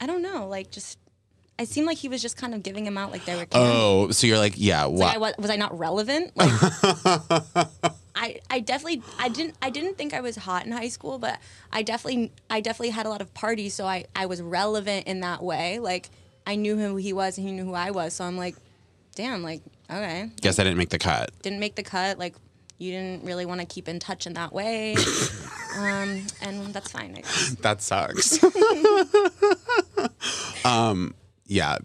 [0.00, 0.46] I don't know.
[0.48, 0.98] Like just,
[1.60, 3.46] it seemed like he was just kind of giving them out like they were.
[3.46, 3.70] candy.
[3.72, 4.84] oh, so you're like yeah.
[4.84, 5.20] Like, What?
[5.20, 6.32] was, was I not relevant?
[6.36, 6.50] Like,
[8.14, 11.38] I, I definitely I didn't I didn't think I was hot in high school, but
[11.72, 15.20] I definitely I definitely had a lot of parties, so I, I was relevant in
[15.20, 15.78] that way.
[15.78, 16.10] Like
[16.46, 18.56] I knew who he was and he knew who I was, so I'm like,
[19.14, 21.30] damn, like okay, Guess I didn't make the cut.
[21.42, 22.18] didn't make the cut.
[22.18, 22.34] Like
[22.78, 24.96] you didn't really want to keep in touch in that way,
[25.76, 27.16] um, and that's fine.
[27.16, 27.22] I.
[27.60, 28.42] That sucks.
[30.64, 31.14] um.
[31.50, 31.78] Yeah.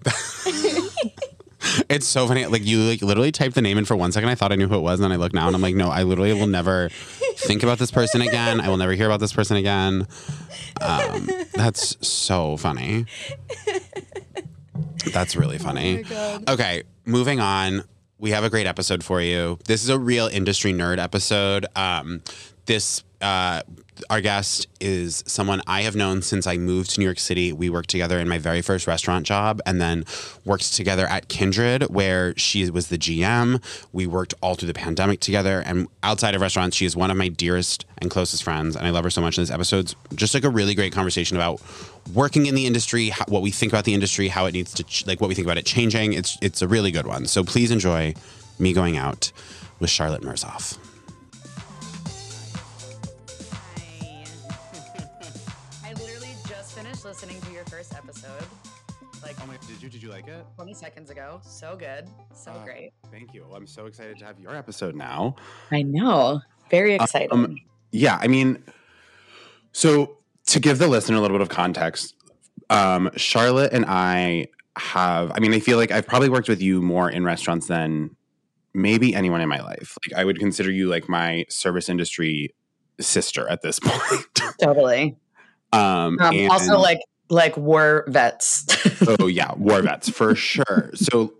[1.90, 2.46] It's so funny.
[2.46, 4.30] Like you like literally typed the name in for one second.
[4.30, 5.74] I thought I knew who it was, and then I look now and I'm like,
[5.74, 6.90] no, I literally will never
[7.38, 8.62] think about this person again.
[8.62, 10.08] I will never hear about this person again.
[10.80, 13.08] Um, that's so funny.
[15.12, 16.04] That's really funny.
[16.04, 16.50] God.
[16.50, 17.84] Okay, moving on.
[18.20, 19.58] We have a great episode for you.
[19.66, 21.66] This is a real industry nerd episode.
[21.76, 22.22] Um,
[22.68, 23.62] this uh,
[24.12, 27.52] our guest is someone I have known since I moved to New York City.
[27.52, 30.06] We worked together in my very first restaurant job, and then
[30.44, 33.64] worked together at Kindred, where she was the GM.
[33.94, 37.18] We worked all through the pandemic together, and outside of restaurants, she is one of
[37.18, 39.40] my dearest and closest friends, and I love her so much.
[39.40, 41.60] And this episode's just like a really great conversation about
[42.14, 44.84] working in the industry, how, what we think about the industry, how it needs to,
[44.84, 46.14] ch- like what we think about it changing.
[46.14, 47.26] It's it's a really good one.
[47.26, 48.14] So please enjoy
[48.60, 49.32] me going out
[49.80, 50.78] with Charlotte Mirzoeff.
[59.86, 60.44] You did you like it?
[60.56, 61.40] 20 seconds ago.
[61.44, 62.10] So good.
[62.34, 62.92] So Uh, great.
[63.12, 63.46] Thank you.
[63.54, 65.36] I'm so excited to have your episode now.
[65.72, 66.42] I know.
[66.72, 67.32] Very excited.
[67.32, 67.56] Um,
[67.92, 68.64] yeah, I mean,
[69.74, 70.18] so
[70.48, 72.16] to give the listener a little bit of context,
[72.72, 76.82] um, Charlotte and I have, I mean, I feel like I've probably worked with you
[76.82, 78.16] more in restaurants than
[78.74, 79.98] maybe anyone in my life.
[80.10, 82.56] Like, I would consider you like my service industry
[83.00, 84.26] sister at this point.
[84.60, 85.16] totally.
[85.72, 88.66] um, Um, and- also, like, like war vets.
[89.20, 90.92] oh yeah, war vets for sure.
[90.94, 91.34] So,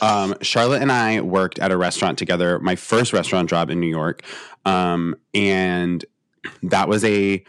[0.00, 2.58] um, Charlotte and I worked at a restaurant together.
[2.58, 4.22] My first restaurant job in New York,
[4.64, 6.04] um, and
[6.62, 7.44] that was a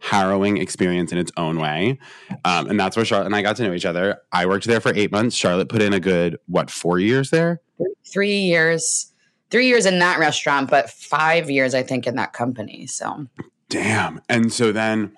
[0.00, 1.98] harrowing experience in its own way.
[2.44, 4.18] Um, and that's where Charlotte and I got to know each other.
[4.30, 5.34] I worked there for eight months.
[5.34, 7.60] Charlotte put in a good what four years there.
[8.06, 9.12] three years,
[9.50, 12.86] three years in that restaurant, but five years, I think, in that company.
[12.86, 13.26] So
[13.68, 14.20] Damn.
[14.28, 15.16] And so then,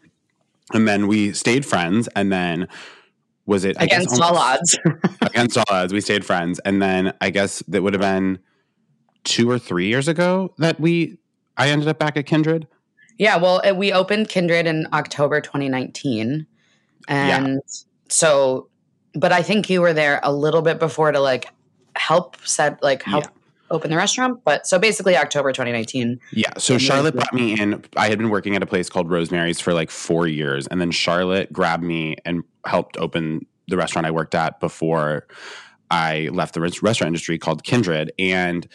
[0.73, 2.09] and then we stayed friends.
[2.17, 2.69] And then
[3.47, 4.79] was it I guess against all odds.
[5.23, 6.61] against all odds, we stayed friends.
[6.61, 8.39] And then I guess that would have been
[9.25, 11.19] two or three years ago that we
[11.57, 12.67] I ended up back at Kindred.
[13.19, 16.47] Yeah, well, we opened Kindred in October 2019.
[17.07, 17.61] And
[18.09, 18.69] so,
[19.15, 21.49] but I think you were there a little bit before to like
[21.97, 23.31] help set, like help Yeah.
[23.71, 24.43] Open the restaurant.
[24.45, 26.19] But so basically, October 2019.
[26.33, 26.51] Yeah.
[26.59, 27.85] So Charlotte brought me in.
[27.97, 30.67] I had been working at a place called Rosemary's for like four years.
[30.67, 35.27] And then Charlotte grabbed me and helped open the restaurant I worked at before
[35.91, 38.13] I left the restaurant industry called Kindred.
[38.19, 38.67] And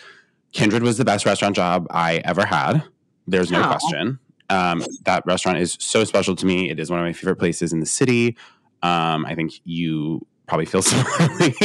[0.54, 2.84] Kindred was the best restaurant job I ever had.
[3.28, 4.20] There's no question.
[4.50, 6.70] Um, that restaurant is so special to me.
[6.70, 8.38] It is one of my favorite places in the city.
[8.84, 11.56] Um, I think you probably feel similarly.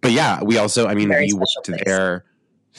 [0.00, 1.82] but yeah, we also, I mean, Very we worked place.
[1.84, 2.24] there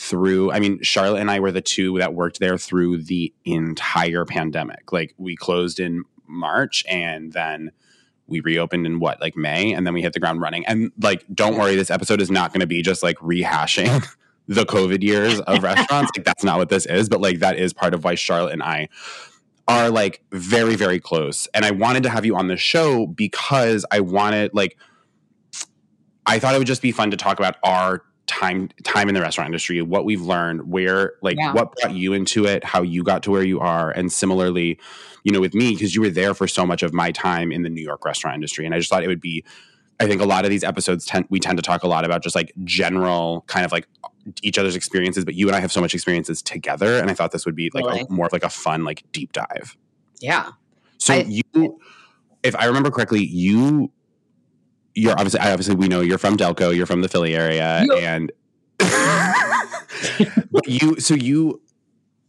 [0.02, 4.26] through, I mean, Charlotte and I were the two that worked there through the entire
[4.26, 4.92] pandemic.
[4.92, 7.72] Like we closed in March and then
[8.26, 10.66] we reopened in what, like May, and then we hit the ground running.
[10.66, 14.04] And like, don't worry, this episode is not going to be just like rehashing
[14.48, 16.12] the COVID years of restaurants.
[16.18, 18.64] Like, that's not what this is, but like, that is part of why Charlotte and
[18.64, 18.90] I
[19.68, 21.48] are like very, very close.
[21.54, 24.78] And I wanted to have you on the show because I wanted, like,
[26.26, 29.22] I thought it would just be fun to talk about our time time in the
[29.22, 31.54] restaurant industry, what we've learned, where like Yeah.
[31.54, 34.80] what brought you into it, how you got to where you are, and similarly,
[35.24, 37.62] you know, with me because you were there for so much of my time in
[37.63, 39.44] the New York restaurant industry, and I just thought it would be.
[40.00, 42.24] I think a lot of these episodes tend we tend to talk a lot about
[42.24, 43.88] just like general kind of like
[44.41, 47.32] each other's experiences, but you and I have so much experiences together, and I thought
[47.32, 48.02] this would be like Really?
[48.10, 49.78] a, more of like a fun like deep dive.
[50.20, 50.50] Yeah.
[50.98, 51.80] So I- you,
[52.44, 53.91] if I remember correctly, you,
[54.95, 58.15] you're obviously, obviously we know you're from Delco, you're from the Philly area, Yeah.
[58.15, 58.32] and
[60.51, 61.62] but you, so you,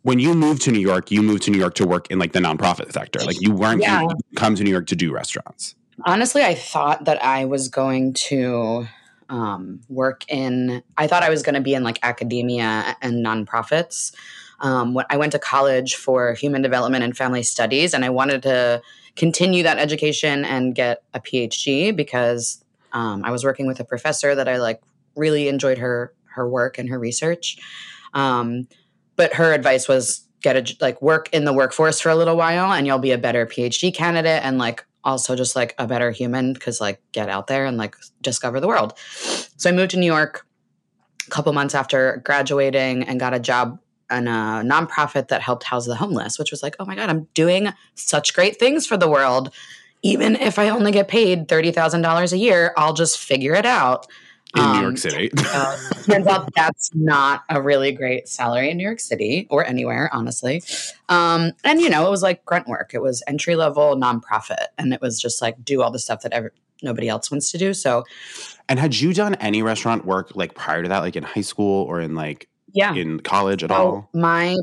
[0.02, 2.32] when you moved to New York, you moved to New York to work in like
[2.32, 3.20] the nonprofit sector.
[3.20, 4.02] Like you weren't Yeah.
[4.02, 5.74] you come to New York to do restaurants.
[6.04, 8.86] Honestly, I thought that I was going to
[9.28, 14.12] um, work in, I thought I was going to be in like academia and nonprofits.
[14.60, 18.42] Um, when I went to college for human development and family studies, and I wanted
[18.44, 18.82] to
[19.16, 24.34] continue that education and get a PhD because um, I was working with a professor
[24.34, 24.80] that I like
[25.16, 27.58] really enjoyed her her work and her research.
[28.14, 28.68] Um,
[29.16, 32.72] but her advice was get a like work in the workforce for a little while,
[32.72, 36.52] and you'll be a better PhD candidate, and like also just like a better human
[36.52, 38.94] because like get out there and like discover the world.
[39.56, 40.46] So I moved to New York
[41.26, 43.78] a couple months after graduating and got a job
[44.10, 47.24] in a nonprofit that helped house the homeless, which was like, oh my God, I'm
[47.34, 49.52] doing such great things for the world.
[50.02, 54.06] Even if I only get paid $30,000 a year, I'll just figure it out.
[54.54, 58.76] In New Um, York City, uh, turns out that's not a really great salary in
[58.76, 60.62] New York City or anywhere, honestly.
[61.08, 62.90] Um, and you know, it was like grunt work.
[62.92, 66.32] It was entry level nonprofit, and it was just like do all the stuff that
[66.34, 67.72] ever, nobody else wants to do.
[67.72, 68.04] So
[68.68, 71.84] and had you done any restaurant work like prior to that, like in high school
[71.84, 74.08] or in like yeah, in college at So all?
[74.12, 74.56] my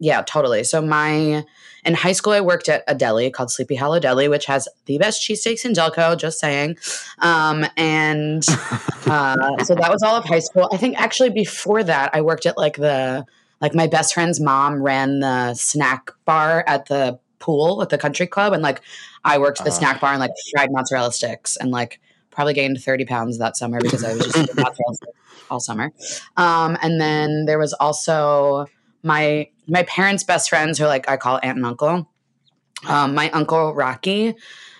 [0.00, 0.64] yeah, totally.
[0.64, 1.44] So my
[1.84, 4.98] in high school I worked at a deli called Sleepy Hollow Deli, which has the
[4.98, 6.76] best cheesesteaks in Delco, just saying.
[7.20, 8.42] Um, and
[9.06, 10.68] uh, so that was all of high school.
[10.72, 13.24] I think actually before that I worked at like the
[13.60, 18.26] like my best friend's mom ran the snack bar at the pool at the country
[18.26, 18.80] club and like
[19.24, 19.74] I worked at the Ah.
[19.74, 22.00] snack bar and like fried mozzarella sticks and like
[22.34, 25.00] probably gained 30 pounds that summer because I was just sticks
[25.50, 25.92] all summer.
[26.36, 28.66] Um, and then there was also
[29.02, 32.10] my my parents' best friends, who like I call aunt and uncle.
[32.86, 34.34] Um, my uncle Rocky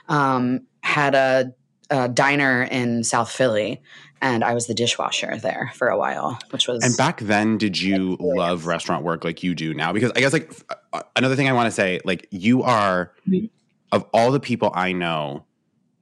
[0.09, 1.55] um, had a,
[1.88, 3.81] a diner in South Philly,
[4.21, 7.81] and I was the dishwasher there for a while, which was And back then, did
[7.81, 9.93] you love restaurant work like you do now?
[9.93, 10.53] Because I guess like
[10.93, 13.12] uh, another thing I want to say, like you are
[13.93, 15.45] of all the people I know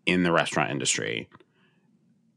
[0.07, 1.29] in the restaurant industry,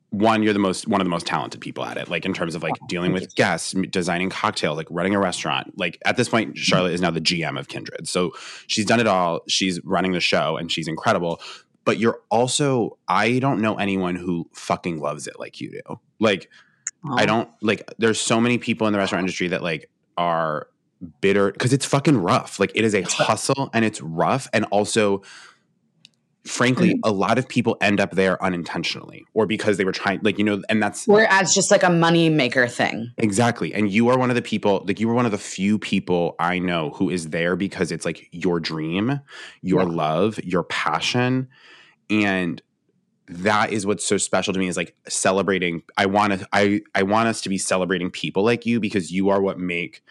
[0.10, 2.10] one you're the most one of the most talented people at it.
[2.10, 5.78] Like in terms of like dealing with guests, designing cocktails, like running a restaurant.
[5.78, 8.32] Like at this point, Charlotte is now the GM of Kindred, so
[8.68, 9.42] she's done it all.
[9.48, 11.42] She's running the show, and she's incredible.
[11.84, 16.00] But you're also I don't know anyone who fucking loves it like you do.
[16.20, 16.50] Like
[17.08, 17.16] Aw.
[17.18, 20.68] I don't like there's so many people in the restaurant industry that like are
[21.22, 22.60] bitter because it's fucking rough.
[22.60, 24.48] Like it is a hustle and it's rough.
[24.54, 25.22] And also,
[26.46, 27.00] frankly, mm-hmm.
[27.04, 30.44] a lot of people end up there unintentionally or because they were trying, like, you
[30.44, 33.12] know, and that's Or as just like a money maker thing.
[33.18, 33.74] exactly.
[33.74, 36.36] And you are one of the people, like, you were one of the few people
[36.40, 39.20] I know who is there because it's like your dream,
[39.62, 39.90] your Yeah.
[39.90, 41.48] love, your passion.
[42.10, 42.62] And
[43.28, 47.02] that is what's so special to me is like celebrating i want to i i
[47.02, 50.04] want us to be celebrating people like you because you are what make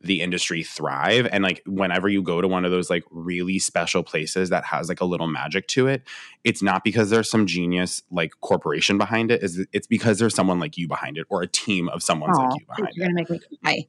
[0.00, 1.26] the industry thrive.
[1.30, 4.88] And like whenever you go to one of those like really special places that has
[4.88, 6.02] like a little magic to it
[6.44, 10.58] it's not because there's some genius like corporation behind it is it's because there's someone
[10.60, 13.08] like you behind it or a team of someone's Aw, like you behind You're it.
[13.08, 13.86] gonna make me cry.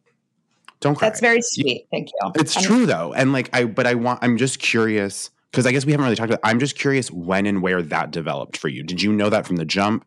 [0.80, 1.10] don't cry.
[1.10, 1.88] That's very sweet.
[1.92, 2.32] Thank you.
[2.36, 3.14] it's And- true though.
[3.14, 6.16] And like i but i want i'm just curious because i guess we haven't really
[6.16, 8.84] talked about i'm just curious when and where that developed for you.
[8.84, 10.06] Did you know that from the jump?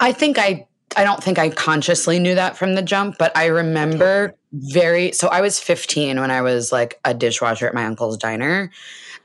[0.00, 3.46] I think I I don't think I consciously knew that from the jump, but I
[3.46, 8.16] remember very so I was 15 when I was like a dishwasher at my uncle's
[8.16, 8.70] diner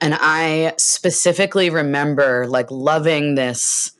[0.02, 3.94] and I specifically remember like loving this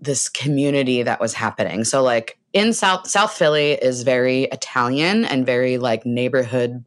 [0.00, 1.84] this community that was happening.
[1.84, 6.84] So like in South South Philly is very Italian and very like neighborhood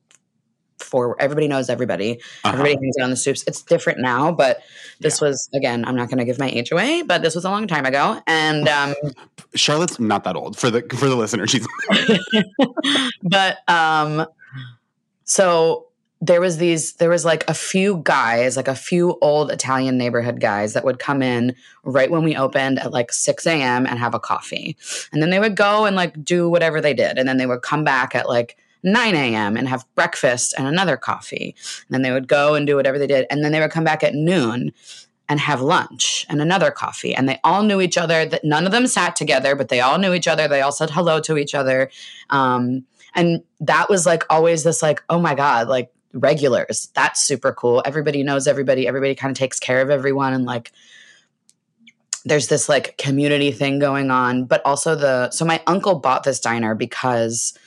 [0.80, 2.20] for everybody knows everybody.
[2.44, 2.50] Uh-huh.
[2.58, 3.44] Everybody hangs out on the soups.
[3.48, 4.60] It's different now, but
[5.00, 5.28] this Yeah.
[5.30, 5.86] was again.
[5.86, 8.22] I'm not going to give my age away, but this was a long time ago,
[8.28, 8.94] and um,
[9.56, 11.48] Charlotte's not that old for the for the listener.
[11.48, 11.68] She's
[13.24, 14.26] but um
[15.24, 15.86] so
[16.22, 20.40] there was these there was like a few guys like a few old italian neighborhood
[20.40, 24.16] guys that would come in right when we opened at like 6 a.m and have
[24.16, 24.76] a coffee
[25.12, 27.62] and then they would go and like do whatever they did and then they would
[27.62, 28.58] come back at like
[28.92, 31.56] 9 a.m and have breakfast and another coffee.
[31.88, 33.26] And then they would go and do whatever they did.
[33.30, 34.72] And then they would come back at noon
[35.30, 37.14] and have lunch and another coffee.
[37.14, 38.26] And they all knew each other.
[38.26, 40.48] That none of them sat together but they all knew each other.
[40.48, 41.90] They all said hello to each other.
[42.30, 46.90] Um, and that was like always this like oh my god like regulars.
[46.94, 47.82] That's super cool.
[47.86, 48.88] Everybody knows everybody.
[48.88, 50.34] Everybody kind of takes care of everyone.
[50.34, 50.72] And like
[52.26, 54.46] there's this like community thing going on.
[54.46, 57.58] But also the so my uncle bought this diner because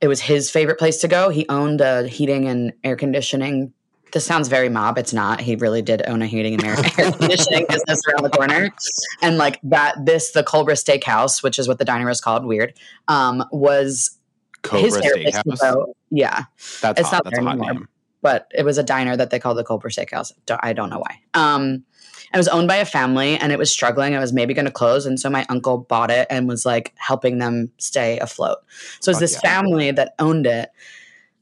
[0.00, 3.72] it was his favorite place to go he owned a heating and air conditioning
[4.12, 7.12] this sounds very mob it's not he really did own a heating and air, air
[7.12, 8.70] conditioning business around the corner
[9.22, 12.74] and like that this the Culbra Steakhouse which is what the diner is called weird
[13.08, 14.18] um was
[14.62, 15.60] Cobra his favorite place to Steakhouse.
[15.60, 15.94] go.
[16.10, 16.44] Yeah,
[16.80, 17.16] That's It's hot.
[17.18, 17.72] not That's there hot anymore.
[17.74, 17.88] name.
[18.22, 20.32] but it was a diner that they called the Culver Steakhouse.
[20.60, 21.20] I don't know why.
[21.34, 21.84] Um,
[22.32, 24.12] it was owned by a family and it was struggling.
[24.12, 26.92] It was maybe going to close, and so my uncle bought it and was like
[26.96, 28.58] helping them stay afloat.
[29.00, 29.50] So it was Fuck this yeah.
[29.50, 30.70] family that owned it.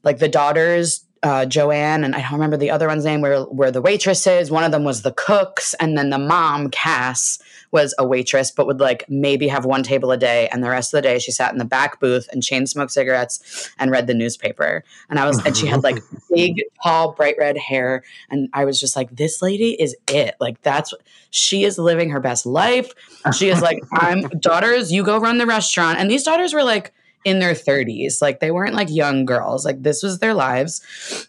[0.03, 3.21] Like the daughters, uh, Joanne, and I don't remember the other one's name.
[3.21, 4.51] Were were the waitresses.
[4.51, 7.39] One of them was the cooks, and then the mom, Cass,
[7.75, 10.93] was a waitress, but would like maybe have one table a day, and the rest
[10.93, 14.07] of the day she sat in the back booth and chain smoked cigarettes and read
[14.07, 14.83] the newspaper.
[15.09, 15.97] And I was, and she had like
[16.33, 20.35] big, tall, bright red hair, and I was just like, this lady is it.
[20.39, 20.93] Like that's
[21.31, 22.93] she is living her best life.
[23.37, 26.93] She is like, I'm daughters, you go run the restaurant, and these daughters were like
[27.25, 29.65] in their 30s, like they weren't like young girls.
[29.65, 31.27] Like this was their lives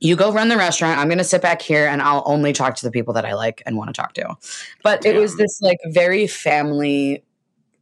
[0.00, 0.98] you go run the restaurant.
[0.98, 3.34] I'm going to sit back here and I'll only talk to the people that I
[3.34, 4.36] like and want to talk to.
[4.82, 7.24] But it was this like very family,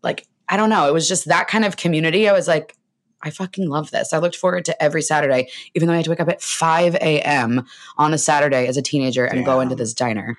[0.03, 0.89] like, I don't know.
[0.89, 2.29] It was just that kind of community.
[2.29, 2.77] I was like,
[3.23, 4.13] I fucking love this.
[4.13, 6.95] I looked forward to every Saturday, even though I had to wake up at 5
[6.97, 7.65] a.m.
[7.97, 10.37] on a Saturday as a teenager and go into this diner.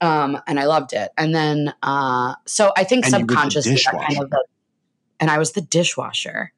[0.00, 1.10] Um, and I loved it.
[1.18, 4.32] And then, uh, so I think And subconsciously, kind of
[5.20, 6.52] and I was the dishwasher.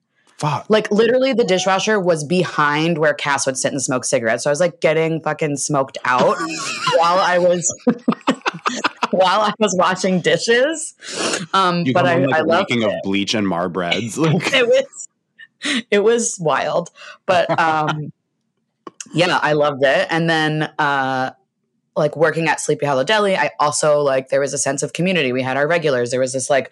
[0.44, 0.66] Fuck.
[0.68, 4.44] Like literally, the dishwasher was behind where Cass would sit and smoke cigarettes.
[4.44, 6.36] So I was like getting fucking smoked out
[6.96, 7.66] while I was
[9.10, 10.92] while I was washing dishes.
[11.54, 14.18] Um, You but I, like, I loved reeking of bleach and marbreads.
[14.24, 15.08] Like, it was
[15.90, 16.90] it was wild,
[17.24, 18.12] but um,
[19.14, 20.06] yeah, I loved it.
[20.10, 21.30] And then uh,
[21.96, 25.32] like working at Sleepy Hollow Deli, I also like there was a sense of community.
[25.32, 26.10] We had our regulars.
[26.10, 26.70] There was this like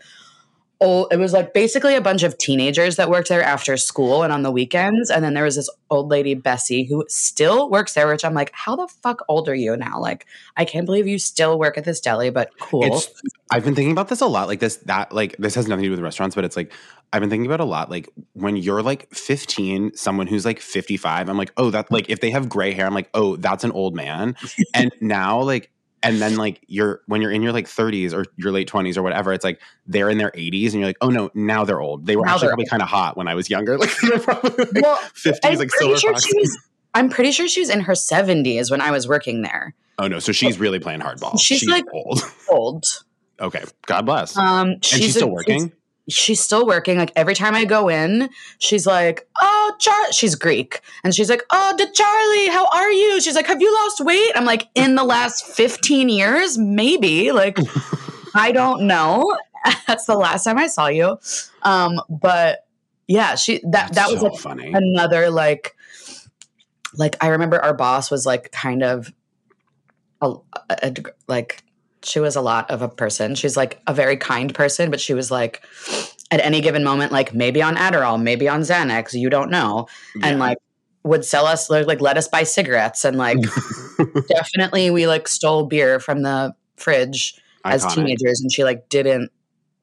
[0.82, 4.32] old it was like basically a bunch of teenagers that worked there after school and
[4.32, 5.10] on the weekends.
[5.10, 8.50] And then there was this old lady, Bessie, who still works there, which I'm like,
[8.52, 10.00] how the fuck old are you now?
[10.00, 12.84] Like, I can't believe you still work at this deli, but cool.
[12.84, 13.08] It's
[13.50, 14.48] I've been thinking about this a lot.
[14.48, 16.72] Like this that like this has nothing to do with restaurants, but it's like
[17.12, 17.90] I've been thinking about a lot.
[17.90, 22.20] Like when you're like 15, someone who's like 55, I'm like, oh, that like if
[22.20, 24.36] they have gray hair, I'm like, oh, that's an old man.
[24.74, 25.71] and now like
[26.02, 29.02] and then like you're when you're in your like 30s or your late 20s or
[29.02, 32.06] whatever, it's like they're in their 80s and you're like, oh no, now they're old.
[32.06, 33.78] They were Now actually probably kind of hot when I was younger.
[33.82, 36.58] Like they were probably like well, 50s, I'm like pretty silver sure she was.
[36.94, 39.74] I'm pretty sure she was in her 70s when I was working there.
[39.98, 41.38] Oh no, so she's really playing hardball.
[41.40, 42.20] She's, like- old.
[42.50, 42.84] Old.
[43.40, 44.36] Okay, God bless.
[44.36, 45.60] Um, she's, and she's a- still working.
[45.68, 45.70] she's
[46.08, 46.98] still working.
[46.98, 51.42] Like every time I go in, she's like, "Oh, Char," she's Greek, and she's like,
[51.50, 54.94] "Oh, the Charlie, how are you?" She's like, "Have you lost weight?" I'm like, "In
[54.96, 57.58] the last 15 years, maybe." Like,
[58.34, 59.36] I don't know.
[59.86, 61.18] That's the last time I saw you.
[61.62, 62.66] Um, but
[63.06, 64.72] yeah, she that That's that was so like funny.
[64.74, 65.76] another like
[66.96, 69.12] like I remember our boss was like kind of
[70.20, 70.34] a,
[70.70, 70.92] a-
[71.28, 71.62] like
[72.04, 73.34] she was a lot of a person.
[73.34, 75.62] She's like a very kind person, but she was like
[76.30, 79.86] at any given moment like maybe on Adderall, maybe on Xanax, you don't know.
[80.22, 80.58] And like
[81.04, 83.38] would sell us like let us buy cigarettes and like
[84.28, 87.34] definitely we like stole beer from the fridge
[87.64, 89.30] as teenagers and she like didn't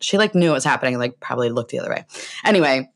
[0.01, 2.05] she like knew what was happening and like probably looked the other way
[2.45, 2.89] anyway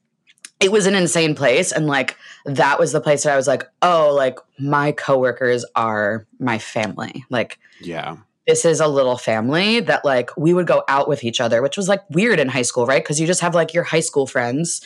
[0.61, 3.65] it was an insane place and like that was the place that i was like
[3.81, 8.17] oh like my coworkers are my family like Yeah.
[8.47, 11.77] This is a little family that like we would go out with each other which
[11.77, 14.27] was like weird in high school right because you just have like your high school
[14.27, 14.81] friends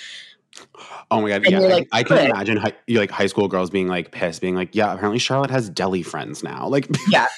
[1.12, 1.44] Oh my god.
[1.46, 1.60] Yeah.
[1.60, 4.42] you're I- like, I, can imagine high, you like high school girls being like pissed,
[4.42, 7.28] being like, "Yeah, apparently Charlotte has deli friends now." Like, Yeah.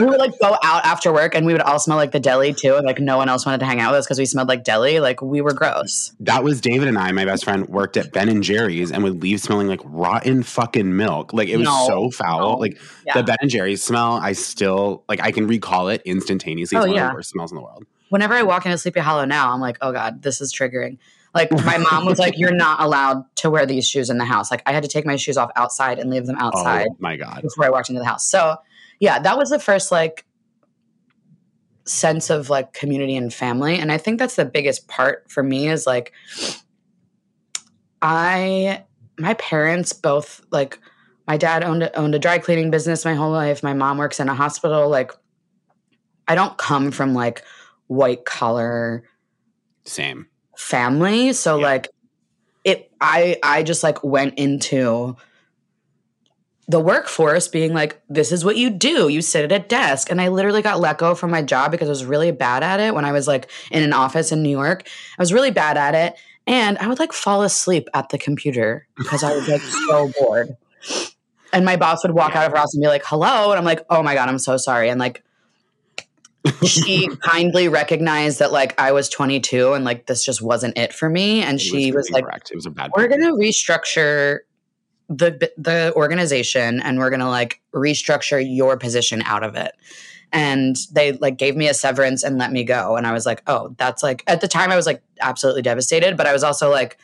[0.00, 2.52] we would like go out after work and we would all smell like the deli
[2.52, 2.74] too.
[2.76, 4.64] And like no one else wanted to hang out with us because we smelled like
[4.64, 4.98] deli.
[5.00, 6.12] Like we were gross.
[6.20, 7.12] That was David and I.
[7.12, 10.96] My best friend worked at Ben and Jerry's and would leave smelling like rotten fucking
[10.96, 11.32] milk.
[11.32, 11.86] Like it was No.
[11.86, 12.40] so foul.
[12.54, 12.56] No.
[12.58, 13.14] Like Yeah.
[13.14, 15.20] the Ben and Jerry's smell, I still like.
[15.22, 16.76] I can recall it instantaneously.
[16.76, 17.08] It's Oh, one of yeah.
[17.10, 17.84] the worst smells in the world.
[18.08, 20.98] Whenever I walk into Sleepy Hollow now, I'm like, oh God, this is triggering.
[21.34, 24.50] Like my mom was like, you're not allowed to wear these shoes in the house.
[24.52, 26.86] Like I had to take my shoes off outside and leave them oh outside.
[26.90, 27.42] Oh my god.
[27.42, 28.24] before I walked into the house.
[28.28, 28.56] So
[29.04, 30.24] yeah, that was the first like
[31.84, 33.78] sense of like community and family.
[33.78, 36.12] And I think that's the biggest part for me is like
[38.00, 38.84] I
[39.18, 40.78] my parents both like
[41.26, 43.62] my dad owned a, owned a dry cleaning business my whole life.
[43.62, 44.88] My mom works in a hospital.
[44.88, 45.12] Like
[46.26, 47.42] I don't come from like
[47.86, 49.04] white collar
[49.84, 50.26] Same.
[50.56, 51.64] family so Yeah.
[51.66, 51.88] like
[52.64, 55.14] it i i just like went into
[56.66, 59.08] the workforce being like this is what you do.
[59.08, 60.10] You sit at a desk.
[60.10, 62.80] And i literally got let go from my job because i was really bad at
[62.80, 64.86] it when i was like in an office in new york.
[65.18, 66.14] I was really bad at it
[66.46, 70.56] and i would like fall asleep at the computer because i was like so bored.
[71.52, 73.50] And my boss would walk out of her house and be like hello?
[73.50, 74.88] And i'm like oh my god i'm so sorry.
[74.88, 75.22] And like
[76.66, 81.08] she kindly recognized that like I was 22 and like this just wasn't it for
[81.08, 81.42] me.
[81.42, 82.50] And It she was like incorrect.
[82.50, 82.90] it was a bad.
[82.96, 84.40] we're going to restructure
[85.08, 89.72] the the organization and we're going to like restructure your position out of it.
[90.32, 92.96] And they like gave me a severance and let me go.
[92.96, 96.16] And I was like oh that's like at the time I was like absolutely devastated
[96.16, 96.98] but I was also like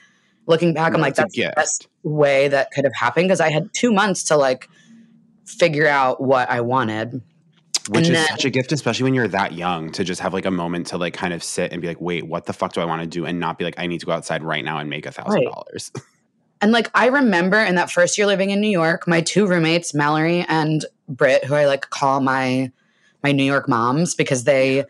[0.47, 3.73] looking back I'm like That's the best way that could have happened because I had
[3.75, 4.69] 2 months to like
[5.47, 7.23] figure out what I wanted.
[7.89, 10.33] Which and is then- such a gift, especially when you're that young, to just have
[10.33, 12.73] like a moment to like kind of sit and be like, wait, what the fuck
[12.73, 13.25] do I want to do?
[13.27, 15.45] And not be like, I need to go outside right now and make a thousand
[15.45, 15.91] dollars.
[16.61, 19.95] And like I remember in that first year living in New York, my two roommates,
[19.95, 22.71] Mallory and Britt, who I like call my
[23.23, 24.85] my New York moms because they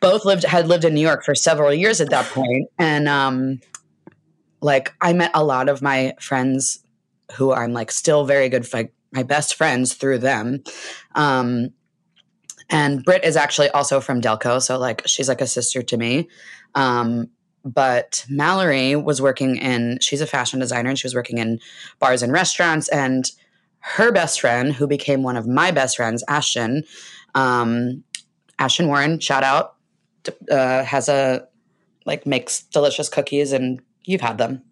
[0.00, 2.68] both lived had lived in New York for several years at that point.
[2.78, 3.60] And um
[4.60, 6.84] like I met a lot of my friends
[7.32, 10.62] who I'm like still very good like my best friends through them.
[11.14, 11.70] Um
[12.70, 16.28] and Britt is actually also from Delco, so like she's like a sister to me.
[16.74, 17.28] Um
[17.64, 21.60] but Mallory was working in, she's a fashion designer and she was working in
[21.98, 22.88] bars and restaurants.
[22.88, 23.30] And
[23.80, 26.84] her best friend, who became one of my best friends, Ashton,
[27.34, 28.04] um,
[28.58, 29.74] Ashton Warren, shout out,
[30.50, 31.48] uh, has a,
[32.06, 34.62] like, makes delicious cookies and you've had them.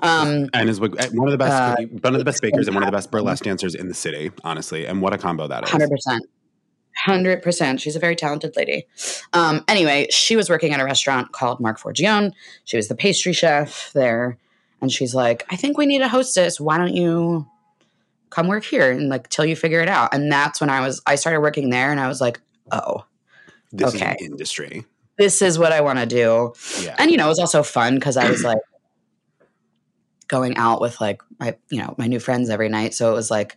[0.00, 2.82] Um, and is one of the best, Uh, one of the best bakers and one
[2.82, 4.86] of the best burlesque dancers in the city, honestly.
[4.86, 5.70] And what a combo that is.
[5.70, 5.90] Hundred
[7.04, 7.16] percent.
[7.16, 7.80] Hundred percent.
[7.80, 8.86] She's a very talented lady.
[9.32, 12.32] Um, anyway, she was working at a restaurant called Marc Forgione.
[12.64, 14.38] She was the pastry chef there,
[14.80, 16.60] and she's like, "I think we need a hostess.
[16.60, 17.46] Why don't you
[18.30, 21.00] come work here and like till you figure it out?" And that's when I was.
[21.06, 22.40] I started working there, and I was like,
[22.70, 23.04] "Oh,
[23.72, 24.16] This Okay.
[24.20, 24.84] is industry.
[25.18, 26.96] this is what I want to do." Yeah.
[26.98, 28.58] And you know, it was also fun because I was like
[30.28, 33.30] going out with like my you know my new friends every night, so it was
[33.30, 33.56] like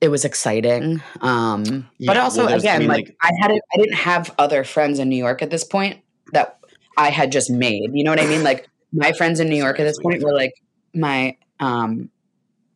[0.00, 1.02] it was exciting.
[1.20, 3.96] Um, but also well, there's- I again, mean, like, like- I had it, I didn't
[3.96, 6.00] have other friends in New York at this point
[6.32, 6.58] that
[6.96, 7.90] I had just made.
[7.92, 8.42] You know what I mean?
[8.42, 10.54] Like my friends in New York at this point were like
[10.94, 12.10] my um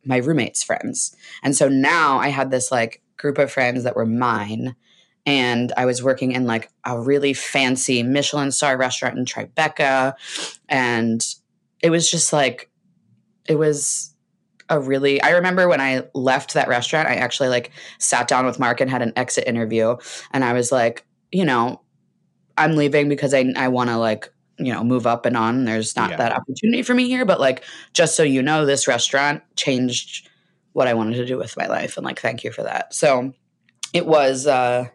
[0.05, 4.05] my roommates' friends, and so now I had this like group of friends that were
[4.05, 4.75] mine.
[5.27, 10.13] And I was working in like a really fancy Michelin star restaurant in Tribeca.
[10.69, 11.25] And
[11.81, 12.69] it was just like,
[13.49, 14.14] it was
[14.69, 18.59] a really, I remember when I left that restaurant, I actually like sat down with
[18.59, 19.95] Marc and had an exit interview.
[20.31, 21.81] And I was like, you know,
[22.57, 25.65] I'm leaving because I, I want to like, you know, move up and on.
[25.65, 26.17] There's not Yeah.
[26.17, 27.25] that opportunity for me here.
[27.25, 27.63] But like,
[27.93, 30.29] just so you know, this restaurant changed
[30.73, 31.97] what I wanted to do with my life.
[31.97, 32.93] And like, thank you for that.
[32.93, 33.33] So
[33.93, 34.87] it was, uh,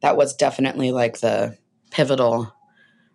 [0.00, 1.56] that was definitely like the
[1.90, 2.52] pivotal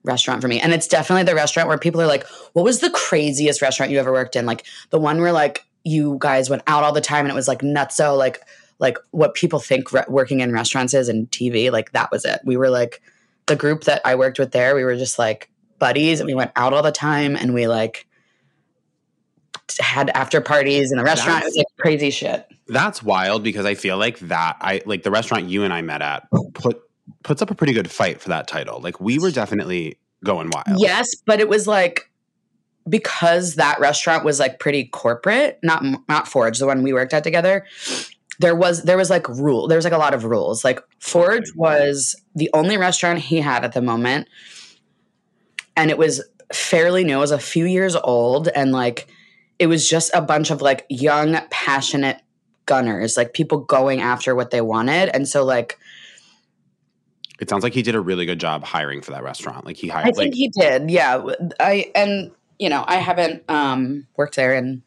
[0.04, 0.60] restaurant for me.
[0.60, 4.00] And it's definitely the restaurant where people are like, what was the craziest restaurant you
[4.00, 4.46] ever worked in?
[4.46, 7.48] Like the one where like you guys went out all the time and it was
[7.48, 8.42] like nutso, like
[8.80, 11.72] like what people think re- working in restaurants is and TV.
[11.72, 12.40] Like that was it.
[12.46, 13.02] We were like
[13.46, 14.76] the group that I worked with there.
[14.76, 15.50] We were just like
[15.80, 18.08] buddies and we went out all the time and we like
[19.80, 21.44] had after parties in the restaurant.
[21.44, 22.48] It was like crazy shit.
[22.68, 26.02] That's wild because I feel like that I like the restaurant you and I met
[26.02, 26.82] at put
[27.24, 28.80] puts up a pretty good fight for that title.
[28.80, 30.80] Like we were definitely going wild.
[30.80, 32.09] Yes, but it was like
[32.88, 37.24] because that restaurant was like pretty corporate, not not Forge, the one we worked at
[37.24, 37.66] together.
[38.40, 39.68] There was there was like rule.
[39.68, 40.64] There was like a lot of rules.
[40.64, 44.28] Like Forge was the only restaurant he had at the moment,
[45.76, 46.24] and it was
[46.54, 47.18] fairly new.
[47.18, 49.08] It was a few years old, and like
[49.60, 52.22] it was just a bunch of like young, passionate
[52.66, 55.10] gunners, like people going after what they wanted.
[55.10, 55.78] And so like
[57.42, 59.66] It sounds like he did a really good job hiring for that restaurant.
[59.66, 60.90] Like he hired I think like he did.
[60.90, 61.22] Yeah.
[61.60, 64.84] I and you know, I haven't um worked there in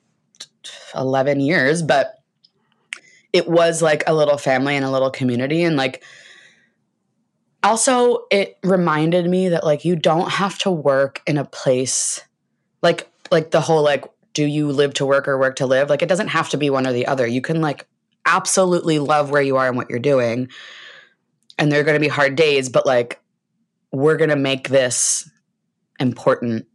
[0.95, 2.15] 11 years, but
[3.33, 6.05] it was like a little family and a little community and like
[7.63, 12.21] also it reminded me that like you don't have to work in a place
[12.83, 14.05] like like the whole like
[14.35, 15.91] do you live to work or work to live?
[15.91, 17.27] Like it doesn't have to be one or the other.
[17.27, 17.87] You can like
[18.27, 20.49] absolutely love where you are and what you're doing.
[21.59, 23.21] And there are going to be hard days, but like
[23.93, 25.31] we're going to make this
[26.01, 26.67] important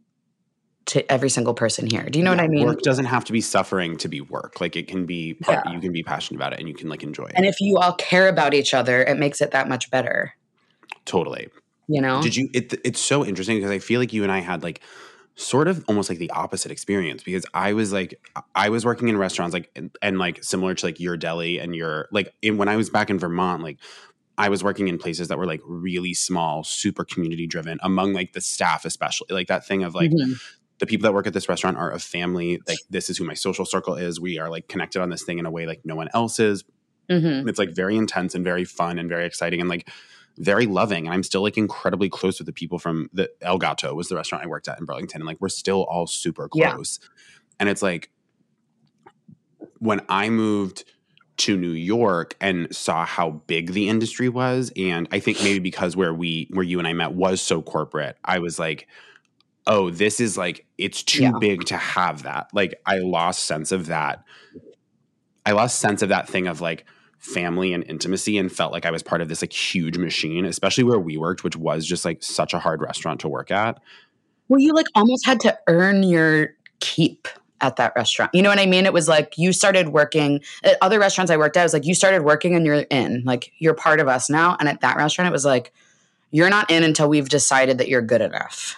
[0.88, 2.04] to every single person here.
[2.04, 2.66] Do you know what I mean?
[2.66, 4.60] Work doesn't have to be suffering to be work.
[4.60, 5.72] Like it can be part Yeah.
[5.72, 7.32] you can be passionate about it and you can like enjoy it.
[7.36, 10.34] And if you all care about each other, it makes it that much better.
[11.04, 11.48] totally.
[11.88, 12.20] You know?
[12.22, 12.50] Did you?
[12.52, 14.80] It, it's so interesting because I feel like you and I had like
[15.36, 18.20] sort of almost like the opposite experience because I was like
[18.54, 21.74] I was working in restaurants like and, and like similar to like your deli and
[21.76, 23.78] your like in, when I was back in Vermont like
[24.36, 28.32] I was working in places that were like really small, super community driven among like
[28.34, 30.40] the staff especially like that thing of like Mhm.
[30.78, 33.34] The people that work at this restaurant are a family like this is who my
[33.34, 35.94] social circle is we are like connected on this thing in a way like no
[35.96, 36.64] one else is
[37.10, 37.48] Mhm.
[37.48, 39.88] it's like very intense and very fun and very exciting and like
[40.40, 41.06] very loving.
[41.06, 44.14] And I'm still like incredibly close with the people from the El Gato was the
[44.14, 45.22] restaurant I worked at in Burlington.
[45.22, 46.74] And like we're still all super Yeah.
[46.74, 47.00] close.
[47.58, 48.10] And it's like
[49.78, 50.84] when I moved
[51.38, 55.96] to New York and saw how big the industry was, and I think maybe because
[55.96, 58.88] where we where you and I met was so corporate, I was like,
[59.68, 61.32] oh, this is like it's too Yeah.
[61.38, 62.48] big to have that.
[62.52, 64.24] Like I lost sense of that.
[65.46, 66.84] I lost sense of that thing of like
[67.18, 70.84] family and intimacy and felt like I was part of this like huge machine, especially
[70.84, 73.78] where we worked, which was just like such a hard restaurant to work at.
[74.48, 77.28] Well, you like almost had to earn your keep
[77.60, 78.30] at that restaurant.
[78.34, 78.86] You know what I mean?
[78.86, 81.62] It was like you started working at other restaurants I worked at.
[81.62, 83.22] It was like you started working and you're in.
[83.24, 84.56] Like you're part of us now.
[84.60, 85.72] And at that restaurant, it was like
[86.30, 88.76] you're not in until we've decided that you're good enough.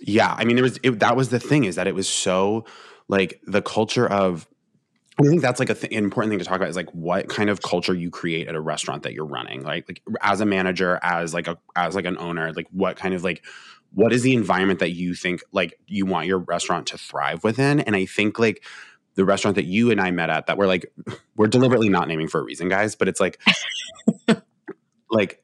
[0.00, 2.64] Yeah, I mean, there was it, that was the thing is that it was so
[3.08, 4.46] like the culture of.
[5.18, 7.50] I think that's like a th- important thing to talk about is like what kind
[7.50, 10.98] of culture you create at a restaurant that you're running, like like as a manager,
[11.02, 13.44] as like a as like an owner, like what kind of like
[13.92, 17.80] what is the environment that you think like you want your restaurant to thrive within?
[17.80, 18.64] And I think like
[19.14, 20.90] the restaurant that you and I met at that we're like
[21.36, 23.38] we're deliberately not naming for a reason, guys, but it's like
[25.10, 25.42] like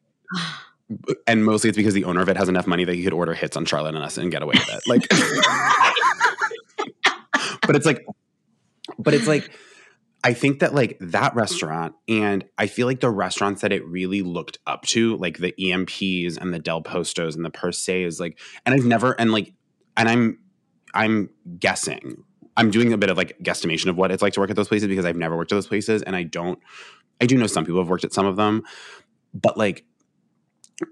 [1.26, 3.34] and mostly it's because the owner of it has enough money that he could order
[3.34, 4.82] hits on Charlotte and us and get away with it.
[4.86, 5.08] Like,
[7.66, 8.06] but it's like,
[8.98, 9.50] but it's like,
[10.22, 14.22] I think that like that restaurant, and I feel like the restaurants that it really
[14.22, 18.20] looked up to, like the EMPs and the Del Postos and the Per Se, is
[18.20, 19.52] like, and I've never, and like,
[19.96, 20.38] and I'm,
[20.94, 22.22] I'm guessing,
[22.56, 24.68] I'm doing a bit of like guesstimation of what it's like to work at those
[24.68, 26.58] places because I've never worked at those places, and I don't,
[27.20, 28.62] I do know some people have worked at some of them,
[29.34, 29.84] but like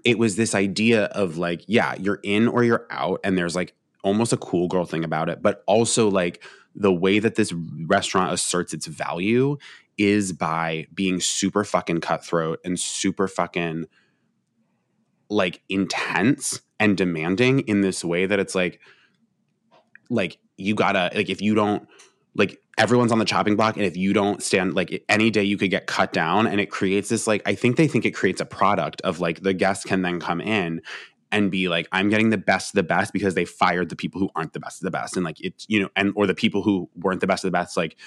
[0.03, 3.75] it was this idea of like, yeah, you're in or you're out, and there's like
[4.03, 6.43] almost a cool girl thing about it, but also like
[6.75, 9.57] the way that this restaurant asserts its value
[9.97, 13.85] is by being super fucking cutthroat and super fucking
[15.29, 18.79] like intense and demanding in this way that it's like
[20.09, 21.87] like you gotta like if you don't
[22.35, 25.57] like everyone's on the chopping block and if you don't stand like any day you
[25.57, 28.41] could get cut down and it creates this like i think they think it creates
[28.41, 30.81] a product of like the guests can then come in
[31.31, 34.19] and be like i'm getting the best of the best because they fired the people
[34.19, 35.15] who aren't the best of the best.
[35.15, 37.57] And like it's you know and or the people who weren't the best of the
[37.57, 37.97] best like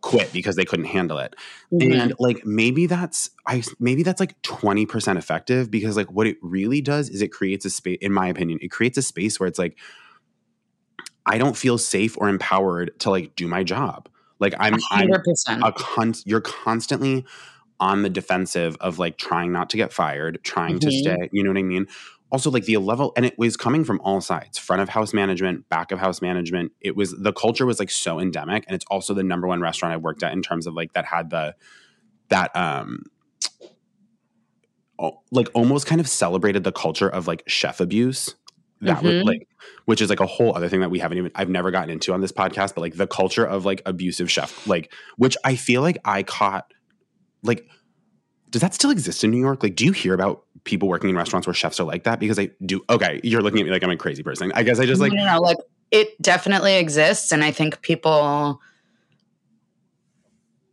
[0.00, 1.34] quit because they couldn't handle it.
[1.72, 2.00] Mm-hmm.
[2.00, 6.80] And like maybe that's i maybe that's like 20% effective because like what it really
[6.80, 9.58] does is it creates a space in my opinion it creates a space where it's
[9.58, 9.76] like
[11.28, 14.08] i don't feel safe or empowered to like do my job.
[14.40, 15.08] Like i'm i'm
[15.62, 17.24] a con- you're constantly
[17.80, 21.00] on the defensive of like trying not to get fired trying to Mhm.
[21.00, 21.86] stay you know what i mean?
[22.30, 25.66] Also like the level and it was coming from all sides front of house management
[25.70, 26.72] back of house management.
[26.80, 29.94] It was the culture was like so endemic and it's also the number one restaurant
[29.94, 31.54] i worked at in terms of like that had the
[32.28, 33.04] that um
[35.30, 38.34] like almost kind of celebrated the culture of like chef abuse
[38.80, 39.24] that would Mhm.
[39.24, 39.48] like
[39.86, 42.12] which is like a whole other thing that we haven't even I've never gotten into
[42.12, 45.82] on this podcast but like the culture of like abusive chef like which I feel
[45.82, 46.72] like I caught
[47.42, 47.66] like
[48.50, 49.62] does that still exist in New York?
[49.62, 52.18] Like, do you hear about people working in restaurants where chefs are like that?
[52.18, 52.82] Because I do.
[52.88, 54.52] Okay, you're looking at me like I'm a crazy person.
[54.54, 55.58] I guess I just like no, no, no, like
[55.90, 58.60] it definitely exists, and I think people,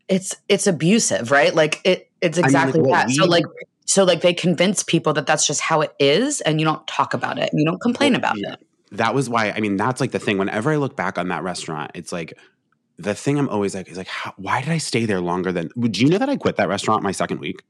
[0.07, 1.53] it's it's abusive, right?
[1.53, 3.09] Like it, it's mean, like, exactly what that.
[3.11, 3.45] so like,
[3.85, 7.13] so like they convince people that that's just how it is, and you don't talk
[7.13, 8.53] about it, and you don't complain about Yeah.
[8.53, 8.67] it.
[8.91, 9.51] that was why.
[9.51, 10.37] I mean, that's like the thing.
[10.37, 12.33] Whenever I look back on that restaurant, it's like
[12.97, 15.69] the thing I'm always like is like, how, why did I stay there longer than?
[15.79, 17.61] Do you know that I quit that restaurant my second week?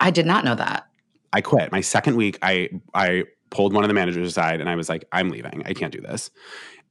[0.00, 0.86] I did not know that.
[1.32, 2.38] I quit my second week.
[2.42, 5.62] I I pulled one of the managers aside and I was like, I'm leaving.
[5.66, 6.30] I can't do this.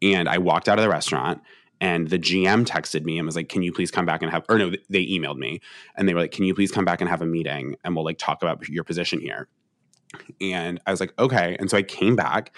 [0.01, 1.41] And I walked out of the restaurant
[1.79, 4.43] and the GM texted me and was like, "Can you please come back and have?"
[4.49, 5.61] Or no, they emailed me
[5.95, 8.05] and they were like, "Can you please come back and have a meeting and we'll
[8.05, 9.47] like talk about your position here?"
[10.41, 12.55] And I was like, "Okay." And so I came back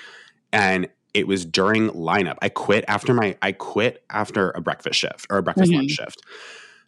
[0.51, 2.37] and it was during lineup.
[2.41, 5.75] I quit after my I quit after a breakfast shift or a breakfast Mhm.
[5.75, 6.21] lunch shift.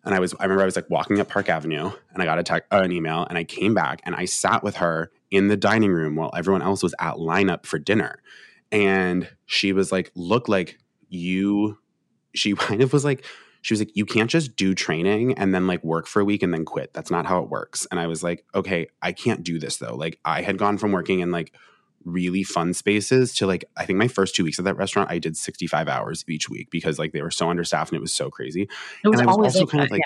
[0.04, 2.40] And I was I remember I was like walking up Park Avenue and I got
[2.40, 5.48] a tech, uh, an email and I came back and I sat with her in
[5.48, 8.22] the dining room while everyone else was at lineup for dinner.
[8.72, 10.78] And she was like, "Look like
[11.10, 11.78] you
[12.34, 13.26] she kind of was like
[13.62, 16.42] she was like you can't just do training and then like work for a week
[16.44, 16.94] and then quit.
[16.94, 17.88] That's not how it works.
[17.92, 19.96] And i was like okay i can't do this though.
[19.96, 21.54] Like i had gone from working in like
[22.04, 25.20] really fun spaces to like i think my first two weeks at that restaurant i
[25.20, 28.32] did 65 hours each week because like they were so understaffed and it was so
[28.32, 28.64] crazy.
[29.04, 30.02] It was and I was always also kind that, of like,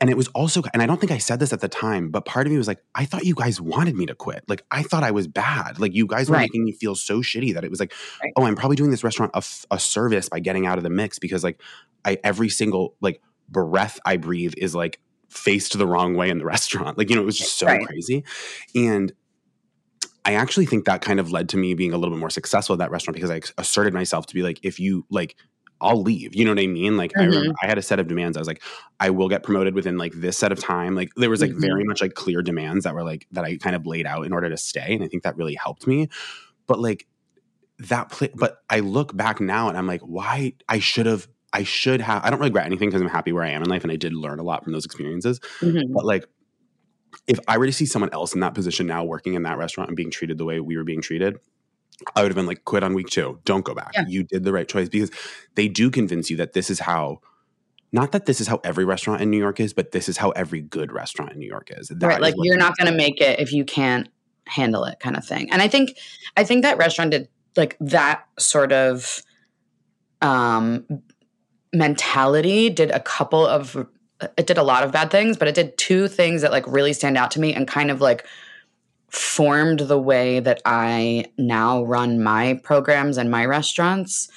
[0.00, 2.24] and it was also, and I don't think I said this at the time, but
[2.24, 4.44] part of me was like, I thought you guys wanted me to quit.
[4.48, 5.80] Like, I thought I was bad.
[5.80, 6.42] Like, you guys were Right.
[6.42, 7.92] making me feel so shitty that it was like,
[8.22, 8.32] Right.
[8.36, 10.90] oh, I'm probably doing this restaurant a, f- a service by getting out of the
[10.90, 11.60] mix because like,
[12.04, 16.44] I every single like breath I breathe is like faced the wrong way in the
[16.54, 16.96] restaurant.
[16.96, 17.84] Like, you know, it was just so Right.
[17.86, 18.24] crazy,
[18.74, 19.12] and.
[20.24, 22.74] I actually think that kind of led to me being a little bit more successful
[22.74, 25.36] at that restaurant because I asserted myself to be like, if you like,
[25.80, 26.34] I'll leave.
[26.34, 26.96] You know what I mean?
[26.96, 27.26] Like I Mhm.
[27.28, 28.36] remember I had a set of demands.
[28.36, 28.62] I was like,
[29.00, 30.94] I will get promoted within like this set of time.
[30.94, 31.60] Like there was like Mhm.
[31.60, 34.32] very much like clear demands that were like that I kind of laid out in
[34.32, 34.94] order to stay.
[34.94, 36.08] And I think that really helped me.
[36.66, 37.06] But like
[37.78, 41.62] that play but I look back now and I'm like, why I should have I
[41.62, 43.92] should have I don't regret anything because I'm happy where I am in life and
[43.92, 45.40] I did learn a lot from those experiences.
[45.60, 45.92] Mhm.
[45.94, 46.26] But like
[47.26, 49.88] if I were to see someone else in that position now working in that restaurant
[49.90, 51.38] and being treated the way we were being treated,
[52.14, 53.40] I would have been like, quit on week two.
[53.44, 53.92] Don't go back.
[53.94, 54.04] Yeah.
[54.06, 55.10] You did the right choice because
[55.54, 57.20] they do convince you that this is how,
[57.92, 60.30] not that this is how every restaurant in New York is, but this is how
[60.30, 61.88] every good restaurant in New York is.
[61.88, 64.08] That right like what you're not going to make it if you can't
[64.48, 65.96] handle it kind of thing and i think
[66.36, 69.22] i think that restaurant did like that sort of
[70.22, 70.86] um
[71.72, 73.86] mentality did a couple of
[74.36, 76.92] it did a lot of bad things but it did two things that like really
[76.92, 78.26] stand out to me and kind of like
[79.08, 84.28] formed the way that i now run my programs and my restaurants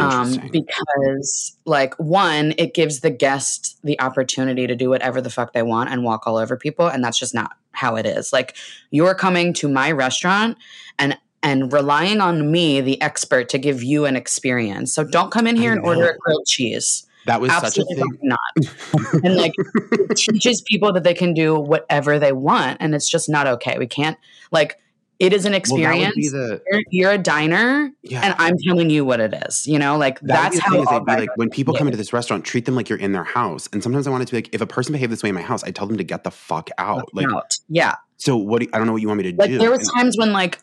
[0.00, 5.52] um, because like one it gives the guest the opportunity to do whatever the fuck
[5.52, 8.32] they want and walk all over people and that's just not how it is.
[8.32, 8.56] Like
[8.90, 10.56] you're coming to my restaurant
[10.98, 14.94] and and relying on me the expert to give you an experience.
[14.94, 18.10] So don't come in here and order a grilled cheese that was absolutely such a
[18.10, 18.18] thing.
[18.22, 23.08] not and like it teaches people that they can do whatever they want and it's
[23.08, 24.16] just not okay we can't
[24.50, 24.78] like
[25.18, 28.22] it is an Well, experience be the, you're, you're a diner yeah.
[28.24, 29.68] and I'm telling you what it is.
[29.68, 32.44] You know, like That that's how they'd be like when people come into this restaurant,
[32.44, 33.68] treat them like you're in their house.
[33.72, 35.36] And sometimes I want it to be like, if a person behaved this way in
[35.36, 37.08] my house, I tell them to get the fuck out.
[37.14, 37.54] Like, out.
[37.68, 38.60] Yeah, so what?
[38.60, 39.58] Do you, I don't know what you want me to like do.
[39.58, 40.58] there was And- times when like,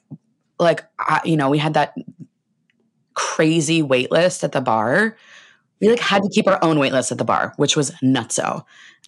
[0.60, 1.94] like I, you know, we had that
[3.14, 5.16] crazy wait list at the bar.
[5.82, 8.64] We like had to keep our own wait list at the bar, which was nutso.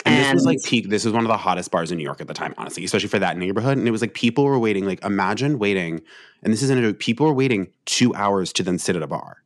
[0.05, 0.89] And, this was And- like peak.
[0.89, 3.09] This was one of the hottest bars in New York at the time, honestly, especially
[3.09, 3.77] for that neighborhood.
[3.77, 4.85] And it was like people were waiting.
[4.85, 6.01] Like imagine waiting,
[6.43, 6.99] and this isn't a joke.
[6.99, 9.37] People were waiting two hours to then sit at a bar,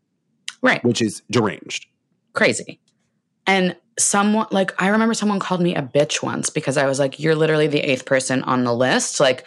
[0.62, 1.88] Right, which is deranged.
[2.34, 2.80] crazy.
[3.48, 7.20] And someone like I remember someone called me a bitch once because I was like,
[7.20, 9.46] "You're literally the eighth person on the list." Like,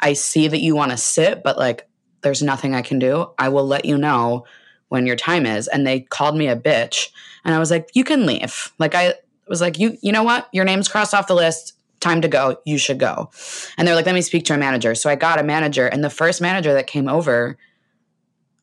[0.00, 1.88] I see that you want to sit, but like,
[2.22, 3.30] there's nothing I can do.
[3.38, 4.44] I will let you know
[4.88, 5.68] when your time is.
[5.68, 7.08] And they called me a bitch,
[7.44, 9.14] and I was like, "You can leave." Like, I
[9.48, 10.48] was like, "You, you know what?
[10.52, 11.74] Your name's crossed off the list.
[12.00, 12.58] Time to go.
[12.64, 13.30] You should go."
[13.76, 16.02] And they're like, "Let me speak to a manager." So I got a manager, and
[16.04, 17.56] the first manager that came over,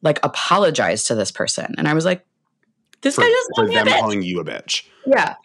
[0.01, 2.25] like, apologized to this person, and I was like.
[3.01, 4.83] This For, guy just for them calling you a bitch.
[5.05, 5.35] Yeah.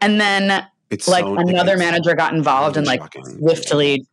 [0.00, 3.24] And then It's like so, another it's manager got involved and like shocking.
[3.24, 4.06] swiftly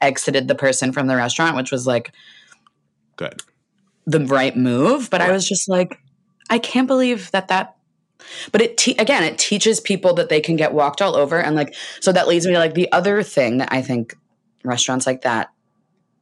[0.00, 2.12] exited the person from the restaurant, which was like
[3.16, 3.42] good.
[4.06, 5.10] The right move.
[5.10, 5.98] But I was just like,
[6.48, 7.76] I can't believe that that.
[8.50, 11.54] But it te- again, it teaches people that they can get walked all over, and
[11.54, 14.16] like so that leads me to like the other thing that I think
[14.64, 15.50] restaurants like that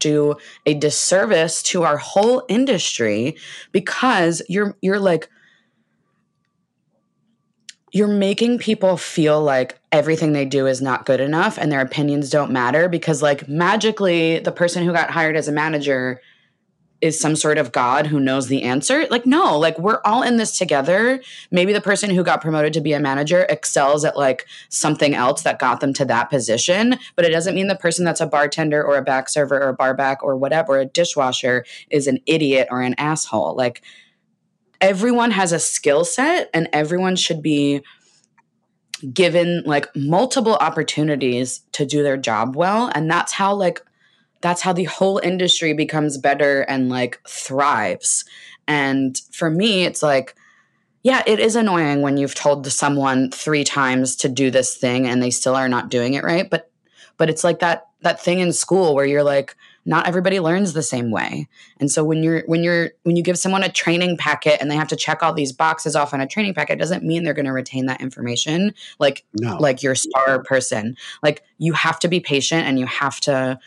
[0.04, 3.36] do a disservice to our whole industry
[3.72, 5.30] because you're you're like
[7.90, 12.28] you're making people feel like everything they do is not good enough and their opinions
[12.28, 16.20] don't matter because like magically the person who got hired as a manager
[17.04, 19.06] is some sort of god who knows the answer?
[19.10, 21.20] Like no like we're all in this together.
[21.50, 25.42] Maybe the person who got promoted to be a manager excels at like something else
[25.42, 28.82] that got them to that position but it doesn't mean the person that's a bartender
[28.82, 32.68] or a back server or a bar back or whatever a dishwasher is an idiot
[32.70, 33.54] or an asshole.
[33.54, 33.82] Like
[34.80, 37.82] everyone has a skill set and everyone should be
[39.12, 42.90] given like multiple opportunities to do their job well.
[42.94, 43.82] And that's how like
[44.44, 48.26] that's how the whole industry becomes better and like thrives.
[48.68, 50.34] And for me it's like
[51.02, 55.22] yeah it is annoying when you've told someone 3 times to do this thing and
[55.22, 56.70] they still are not doing it right but
[57.16, 60.82] but it's like that that thing in school where you're like not everybody learns the
[60.82, 61.46] same way.
[61.78, 64.76] And so when you're when you're when you give someone a training packet and they
[64.76, 67.44] have to check all these boxes off on a training packet doesn't mean they're going
[67.46, 69.56] to retain that information like No.
[69.56, 70.96] like your star person.
[71.22, 73.58] Like you have to be patient and you have to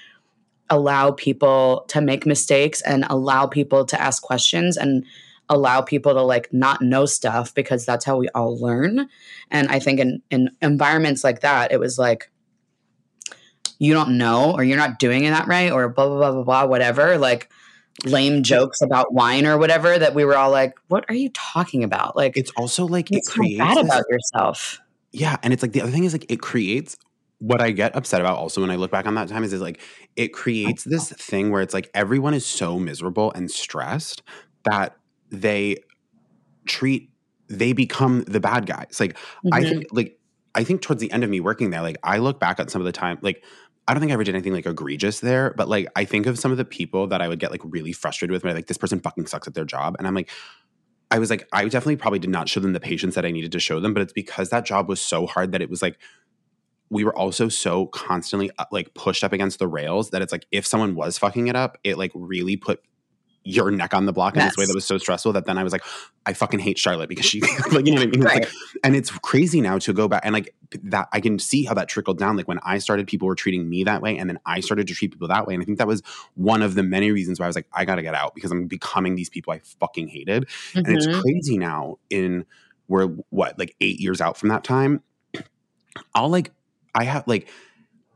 [0.70, 5.06] allow people to make mistakes and allow people to ask questions and
[5.50, 9.08] allow people to like not know stuff because that's how we all learn.
[9.50, 12.30] And i think in in environments like that it was like
[13.80, 16.44] you don't know or you're not doing it that right or blah blah blah blah
[16.44, 17.50] blah whatever like
[18.06, 21.84] lame jokes about wine or whatever that we were all like what are you talking
[21.84, 22.16] about?
[22.16, 24.80] Like It's also like you it creates bad about yourself.
[25.12, 26.98] Yeah, and it's like the other thing is like it creates
[27.40, 29.62] what I get upset about also when I look back on that time is is
[29.62, 29.80] like
[30.18, 34.24] it creates this thing where it's like everyone is so miserable and stressed
[34.66, 34.98] that
[35.32, 35.78] they
[36.68, 37.12] treat
[37.50, 39.00] they become the bad guys.
[39.00, 39.18] Like
[39.54, 39.64] I Mhm.
[39.64, 40.20] think like
[40.56, 42.82] I think towards the end of me working there, like I look back at some
[42.82, 43.44] of the time, like
[43.88, 46.38] I don't think I ever did anything like egregious there, but like I think of
[46.40, 48.78] some of the people that I would get like really frustrated with, where like this
[48.78, 50.30] person fucking sucks at their job, and I'm like,
[51.10, 53.54] I was like, I definitely probably did not show them the patience that I needed
[53.54, 55.98] to show them, but it's because that job was so hard that it was like
[56.90, 60.46] we were also so constantly uh, like pushed up against the rails that it's like
[60.52, 62.82] if someone was fucking it up, it like really put
[63.44, 65.64] your neck on the block in this way that was so stressful that then I
[65.64, 65.84] was like,
[66.26, 67.40] I fucking hate Charlotte because she,
[67.72, 68.22] like, you know what I mean?
[68.24, 68.42] It's Right.
[68.44, 68.52] like,
[68.84, 71.08] and it's crazy now to go back and like that.
[71.14, 72.36] I can see how that trickled down.
[72.36, 74.94] Like when I started, people were treating me that way, and then I started to
[74.94, 75.54] treat people that way.
[75.54, 76.04] And I think that was
[76.36, 78.52] one of the many reasons why I was like, I got to get out because
[78.52, 80.50] I'm becoming these people I fucking hated.
[80.76, 81.22] And it's Mhm.
[81.22, 82.00] crazy now.
[82.10, 82.46] In
[82.90, 85.02] we're what like eight years out from that time.
[86.14, 86.52] I'll like
[86.98, 87.50] I have like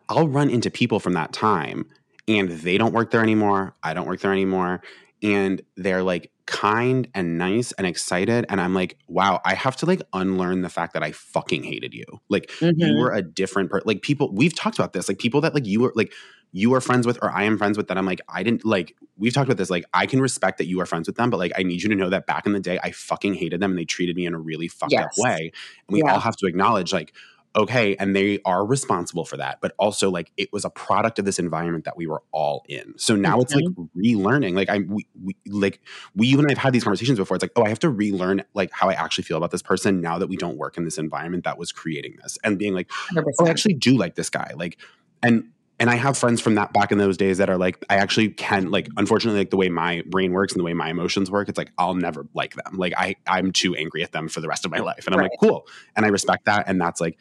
[0.09, 1.85] I'll run into people from that time
[2.27, 3.75] and they don't work there anymore.
[3.83, 4.81] I don't work there anymore.
[5.23, 8.45] And they're like kind and nice and excited.
[8.49, 11.93] And I'm like, wow, I have to like unlearn the fact that I fucking hated
[11.93, 12.05] you.
[12.29, 12.99] Like you Mhm.
[12.99, 13.83] were a different person.
[13.87, 15.07] Like people, we've talked about this.
[15.09, 16.13] Like people that like you were like
[16.53, 18.95] you are friends with or I am friends with that I'm like, I didn't like
[19.17, 19.69] we've talked about this.
[19.69, 21.89] Like I can respect that you are friends with them, but like I need you
[21.89, 24.25] to know that back in the day I fucking hated them and they treated me
[24.25, 25.51] in a really fucked up way.
[25.87, 26.11] And we Yeah.
[26.13, 27.13] all have to acknowledge like
[27.55, 31.25] okay and they are responsible for that but also like it was a product of
[31.25, 32.93] this environment that we were all in.
[32.97, 33.99] So now it's like mm-hmm.
[33.99, 34.55] relearning.
[34.55, 35.79] Like i we, we like
[36.15, 37.35] we even have had these conversations before.
[37.35, 40.01] It's like oh i have to relearn like how i actually feel about this person
[40.01, 42.37] now that we don't work in this environment that was creating this.
[42.43, 43.23] And being like 100%.
[43.39, 44.51] oh i actually do like this guy.
[44.55, 44.77] Like
[45.23, 45.49] and
[45.81, 48.29] and I have friends from that back in those days that are like, I actually
[48.29, 51.49] can like, unfortunately, like the way my brain works and the way my emotions work,
[51.49, 52.77] it's like I'll never like them.
[52.77, 55.21] Like I, I'm too angry at them for the rest of my life, and I'm
[55.21, 57.17] like, cool, and I respect that, and that's like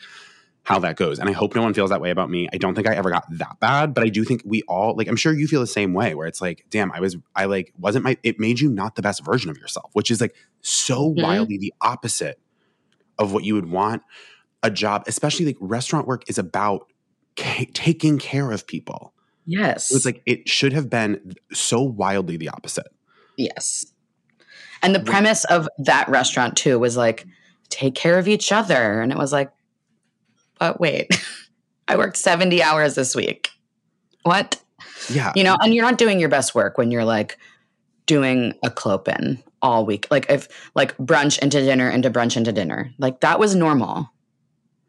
[0.63, 1.19] how that goes.
[1.19, 2.51] And I hope no one feels that way about me.
[2.53, 5.09] I don't think I ever got that bad, but I do think we all like.
[5.09, 7.73] I'm sure you feel the same way, where it's like, damn, I was, I like
[7.79, 8.19] wasn't my.
[8.23, 11.23] It made you not the best version of yourself, which is like so Mhm.
[11.23, 12.39] wildly the opposite
[13.19, 14.03] of what you would want
[14.63, 16.90] a job, especially like restaurant work is about
[17.37, 19.13] ca- taking care of people.
[19.47, 22.89] yes It was like it should have been so wildly the opposite.
[23.37, 23.87] Yes.
[24.83, 27.27] And the premise of that restaurant too was like,
[27.69, 29.01] take care of each other.
[29.01, 29.51] And it was like,
[30.59, 31.09] but wait,
[31.89, 33.51] I worked 70 hours this week.
[34.23, 34.61] What?
[35.09, 35.33] Yeah.
[35.35, 37.39] You know, and you're not doing your best work when you're like
[38.07, 40.07] doing a clopen all week.
[40.11, 42.91] Like if like brunch into dinner into brunch into dinner.
[42.99, 44.11] Like that was normal.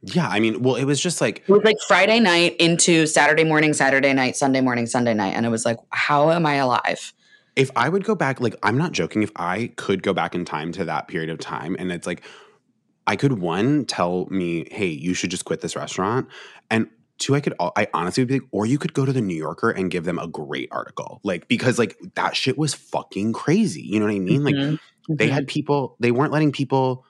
[0.04, 0.28] Yeah.
[0.28, 3.74] I mean, well, it was just like It was like Friday night into Saturday morning,
[3.74, 5.36] Saturday night, Sunday morning, Sunday night.
[5.36, 7.14] And it was like, how am I alive?
[7.58, 10.45] if I would go back, like I'm not joking, if I could go back in
[10.45, 12.24] time to that period of time and it's like
[13.08, 16.30] I could one tell me, hey, you should just quit this restaurant.
[16.70, 16.88] And
[17.18, 19.36] two, I could I honestly would be like, or you could go to the New
[19.36, 21.20] Yorker and give them a great article.
[21.24, 23.82] Like, because like that shit was fucking crazy.
[23.82, 24.43] You know what I mean?
[24.45, 24.80] Like Mhm.
[25.10, 27.04] they had people they weren't letting people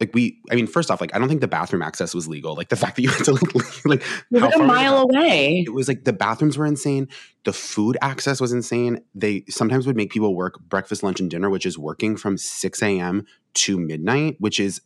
[0.00, 2.54] like we i mean first off like i don't think the bathroom access was legal
[2.54, 5.64] like the fact that you had to like like It was like a mile away.
[5.66, 7.08] it was like the bathrooms were insane
[7.44, 11.50] the food access was insane they sometimes would make people work breakfast lunch and dinner
[11.50, 14.80] which is working from 6 a.m to midnight which is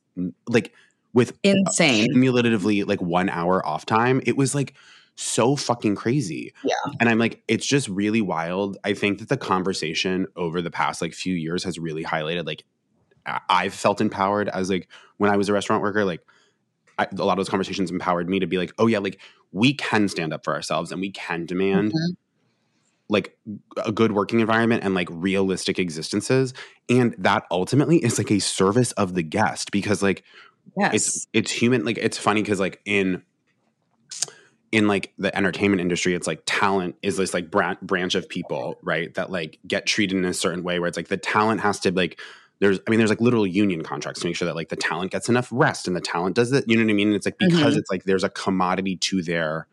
[0.49, 0.73] like
[1.15, 2.07] with Insane.
[2.13, 4.75] cumulatively like one hour off time it was like
[5.15, 6.73] so fucking crazy Yeah.
[7.01, 11.03] and i'm like it's just really wild i think that the conversation over the past
[11.03, 12.65] like few years has really highlighted like
[13.49, 16.21] i've felt empowered as like when i was a restaurant worker like
[16.99, 19.21] I, a lot of those conversations empowered me to be like oh yeah like
[19.53, 22.17] we can stand up for ourselves and we can demand Mhm.
[23.09, 23.37] like
[23.85, 26.53] a good working environment and like realistic existences
[26.89, 30.25] and that ultimately is like a service of the guest because like
[30.79, 30.95] Yes.
[30.95, 33.23] it's it's human like it's funny because like in
[34.71, 38.79] in like the entertainment industry it's like talent is this like bran- branch of people
[38.83, 41.81] right that like get treated in a certain way where it's like the talent has
[41.81, 42.19] to like
[42.63, 45.11] there's i mean there's like literal union contracts to make sure that like the talent
[45.11, 47.37] gets enough rest and the talent does it you know what i mean it's like
[47.39, 47.79] because Mhm.
[47.79, 49.67] it's like there's a commodity to their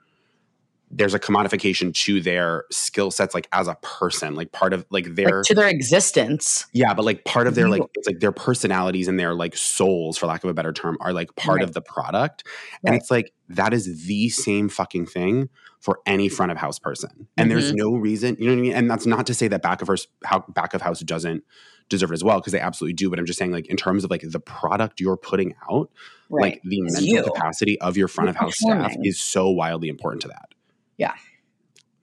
[0.91, 5.13] there's a commodification to their skill sets like as a person like part of like
[5.13, 6.65] their like to their existence.
[6.73, 10.17] yeah, but like part of their like it's like their personalities and their like souls,
[10.17, 11.63] for lack of a better term, are like part Right.
[11.63, 12.43] of the product.
[12.83, 17.27] And it's like that is the same fucking thing for any front of house person.
[17.37, 17.77] And there's Mhm.
[17.77, 18.73] no reason, you know what I mean?
[18.73, 21.43] And that's not to say that back of house how back of house doesn't
[21.89, 23.09] deserve it as well, because they absolutely do.
[23.09, 25.89] But I'm just saying, like, in terms of like the product you're putting out,
[26.29, 26.53] Right.
[26.53, 27.23] like the It's mental you.
[27.33, 30.49] capacity of your front You're of house staff is so wildly important to that.
[30.97, 31.13] Yeah.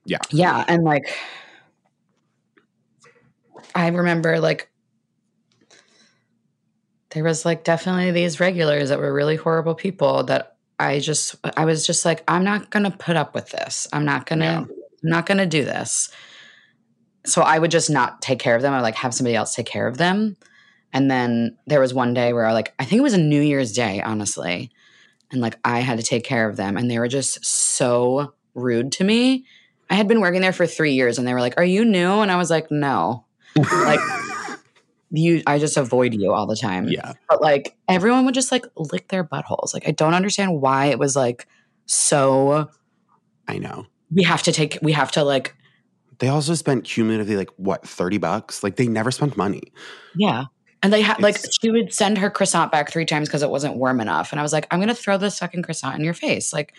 [0.05, 0.19] Yeah.
[0.31, 1.03] Yeah, and like
[3.75, 4.69] I remember like
[7.11, 11.65] there was like definitely these regulars that were really horrible people that I just I
[11.65, 13.87] was just like I'm not going to put up with this.
[13.93, 14.59] I'm not going to Yeah.
[15.03, 16.09] I'm not going to do this.
[17.27, 18.73] So I would just not take care of them.
[18.73, 20.37] I would like have somebody else take care of them.
[20.93, 23.41] And then there was one day where I like I think it was a New
[23.41, 24.71] Year's Day, honestly.
[25.31, 28.91] And like I had to take care of them and they were just so rude
[28.93, 29.45] to me.
[29.89, 32.19] I had been working there for 3 years and they were like, "Are you new?"
[32.21, 33.25] And I was like, "No."
[33.55, 33.99] Like
[35.11, 36.87] you I just avoid you all the time.
[36.87, 37.13] yeah.
[37.29, 39.73] But like everyone would just like lick their buttholes.
[39.73, 41.47] Like I don't understand why it was like
[41.85, 42.69] so
[43.47, 43.85] I know.
[44.11, 45.55] we have to take we have to like
[46.19, 48.63] They also spent cumulatively like what, 30 bucks?
[48.63, 49.61] Like they never spent money.
[50.15, 50.45] yeah.
[50.83, 53.77] And they had like she would send her croissant back three times because it wasn't
[53.77, 54.31] warm enough.
[54.31, 56.53] And I was like, I'm gonna throw this fucking croissant in your face.
[56.53, 56.75] Like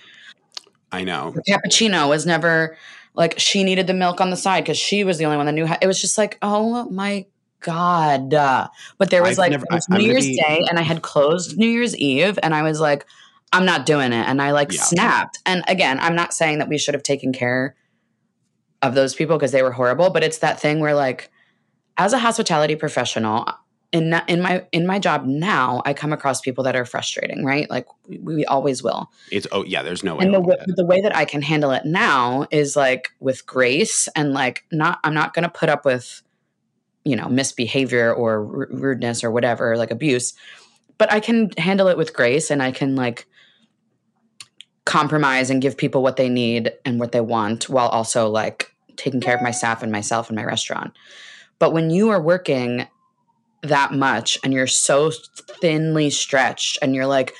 [0.92, 1.32] I know.
[1.32, 2.76] the cappuccino was never
[3.14, 5.52] like she needed the milk on the side because she was the only one that
[5.52, 7.26] knew how it was just like, oh my
[7.60, 8.32] God.
[8.32, 8.68] Uh,
[8.98, 11.02] but there was I've like never- was I- New Year's be- Day and I had
[11.02, 13.04] closed New Year's Eve and I was like,
[13.52, 14.26] I'm not doing it.
[14.28, 14.82] And I like Yeah.
[14.82, 15.38] snapped.
[15.44, 17.74] And again, I'm not saying that we should have taken care
[18.82, 21.30] of those people because they were horrible, but it's that thing where like
[21.96, 23.46] as a hospitality professional,
[23.90, 27.68] in in my in my job now, I come across people that are frustrating, right?
[27.70, 29.10] Like we, we always will.
[29.32, 30.24] It's oh yeah, there's no way.
[30.24, 34.08] And the way, the way that I can handle it now is like with grace
[34.14, 36.22] and like not I'm not going to put up with
[37.04, 40.34] you know misbehavior or r- rudeness or whatever like abuse,
[40.98, 43.26] but I can handle it with grace and I can like
[44.88, 49.20] compromise and give people what they need and what they want while also like taking
[49.20, 50.96] care of my staff and myself and my restaurant.
[51.58, 52.86] But when you are working
[53.62, 55.12] that much and you're so
[55.60, 57.34] thinly stretched and you're like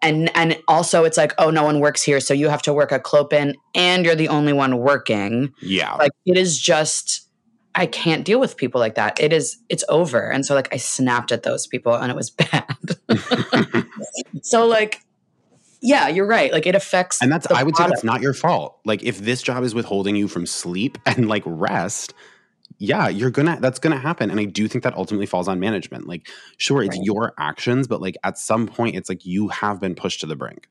[0.00, 2.92] and and also it's like oh no one works here so you have to work
[2.92, 5.94] a clopen and you're the only one working yeah.
[5.94, 7.28] like it is just
[7.74, 10.76] i can't deal with people like that it is it's over and so like i
[10.76, 12.76] snapped at those people and it was bad
[14.42, 15.02] so like
[15.86, 18.78] yeah you're right like it affects and that's I would say that's not your fault.
[18.84, 22.12] Like if this job is withholding you from sleep and like rest,
[22.78, 24.30] yeah, you're gonna that's gonna happen.
[24.30, 26.06] And I do think that ultimately falls on management.
[26.06, 26.28] Like,
[26.58, 27.04] sure, it's Right.
[27.06, 30.36] your actions, but like at some point it's like you have been pushed to the
[30.36, 30.68] brink.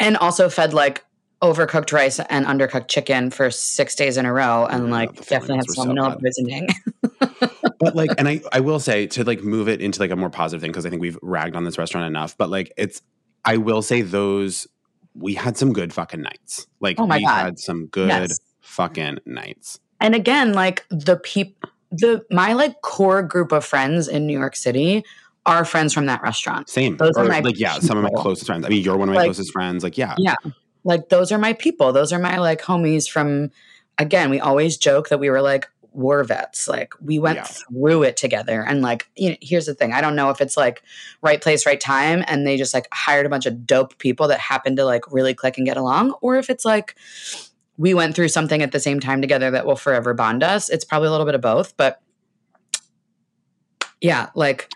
[0.00, 1.04] and also fed like
[1.42, 5.56] overcooked rice and undercooked chicken for six days in a row and Yeah, like definitely
[5.56, 6.68] had were so salmonella poisoning
[7.80, 10.30] but like and I, I will say to like move it into like a more
[10.30, 13.02] positive thing because i think we've ragged on this restaurant enough but like it's
[13.44, 14.66] i will say those
[15.14, 16.66] we had some good fucking nights.
[16.80, 17.44] Like Oh my we God.
[17.44, 18.40] had some good Yes.
[18.62, 19.78] fucking nights.
[20.00, 24.56] And again like the peop the my like core group of friends in new york
[24.56, 25.04] city
[25.44, 26.70] are friends from that restaurant.
[26.70, 26.96] Same.
[26.96, 28.64] Those are my like yeah some of my closest friends.
[28.64, 30.14] I mean you're one of my Like- closest friends like yeah.
[30.16, 30.36] Yeah.
[30.84, 31.92] like those are my people.
[31.92, 33.50] Those are my like homies from
[33.98, 36.68] again we always joke that we were like war vets.
[36.68, 37.44] Like we went Yeah.
[37.44, 38.62] through it together.
[38.62, 39.92] And like you know, here's the thing.
[39.92, 40.82] I don't know if it's like
[41.22, 44.40] right place right time and they just like hired a bunch of dope people that
[44.40, 46.96] happen to like really click and get along or if it's like
[47.76, 50.68] we went through something at the same time together that will forever bond us.
[50.68, 52.00] It's probably a little bit of both but
[54.00, 54.68] yeah like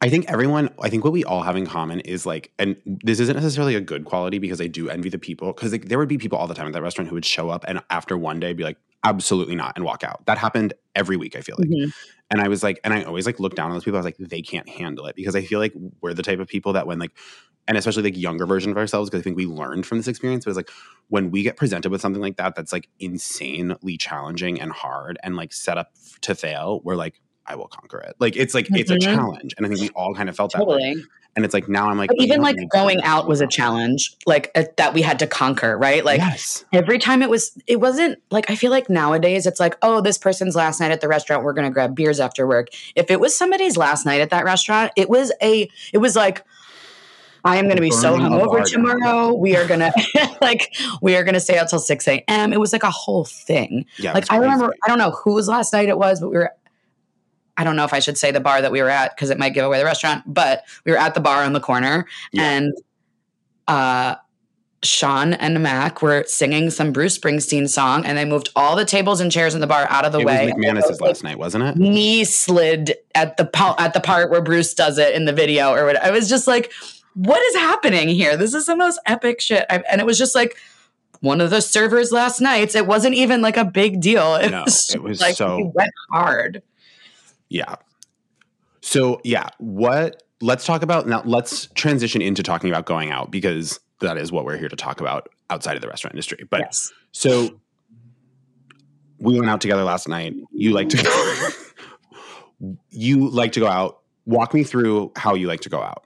[0.00, 3.20] I think everyone, I think what we all have in common is like, and this
[3.20, 6.08] isn't necessarily a good quality because I do envy the people because like, there would
[6.08, 8.38] be people all the time at that restaurant who would show up and after one
[8.38, 10.24] day be like, absolutely not, and walk out.
[10.26, 11.68] That happened every week, I feel like.
[11.68, 11.92] mhm.
[12.30, 13.98] And I was like, and I always like look down on those people.
[13.98, 16.48] I was like, they can't handle it because I feel like we're the type of
[16.48, 17.12] people that when like,
[17.68, 20.46] and especially like younger version of ourselves, because I think we learned from this experience
[20.46, 20.70] It was like
[21.08, 25.36] when we get presented with something like that, that's like insanely challenging and hard and
[25.36, 25.90] like set up
[26.22, 28.16] to fail, we're like, I will conquer it.
[28.18, 29.02] Like it's like it's a Mhm.
[29.02, 30.96] challenge, and I think we all kind of felt that way.
[31.36, 34.52] And it's like now I'm like But even like going out was a challenge, like
[34.54, 36.04] uh, that we had to conquer, right?
[36.04, 39.76] Like yes, every time it was, it wasn't like I feel like nowadays it's like,
[39.82, 41.42] oh, this person's last night at the restaurant.
[41.42, 42.68] We're gonna grab beers after work.
[42.94, 46.44] If it was somebody's last night at that restaurant, it was a, it was like.
[47.46, 49.34] I am going to be so Burning a bar hungover tomorrow.
[49.34, 49.92] We are gonna
[50.40, 52.54] like we are gonna stay out till six a.m.
[52.54, 53.84] It was like a whole thing.
[53.98, 54.14] yeah.
[54.14, 54.72] like I remember.
[54.82, 56.50] I don't know whose last night it was, but we were.
[57.56, 59.38] I don't know if I should say the bar that we were at because it
[59.38, 60.22] might give away the restaurant.
[60.26, 62.42] But we were at the bar on the corner, Yeah.
[62.50, 62.72] and
[63.68, 64.16] uh,
[64.82, 69.20] Sean and Mac were singing some Bruce Springsteen song, and they moved all the tables
[69.20, 70.46] and chairs in the bar out of the It way.
[70.46, 71.76] Was McManus's was, like, last night, wasn't it?
[71.76, 75.72] Knee slid at the po- at the part where Bruce does it in the video,
[75.72, 75.96] or what?
[75.96, 76.70] I was just like,
[77.14, 78.36] "What is happening here?
[78.36, 80.56] This is the most epic shit!" I, and it was just like
[81.20, 82.74] one of the servers last night.
[82.74, 84.34] It wasn't even like a big deal.
[84.34, 86.62] It No, was, it was like so- we went hard.
[87.54, 87.76] Yeah.
[88.80, 90.24] So yeah, what?
[90.40, 91.22] Let's talk about now.
[91.24, 95.00] Let's transition into talking about going out because that is what we're here to talk
[95.00, 96.46] about outside of the restaurant industry.
[96.50, 96.92] But yes.
[97.12, 97.60] So
[99.20, 100.34] we went out together last night.
[100.50, 101.02] You like to
[102.60, 102.74] go.
[102.90, 104.00] you like to go out.
[104.26, 106.04] Walk me through how you like to go out.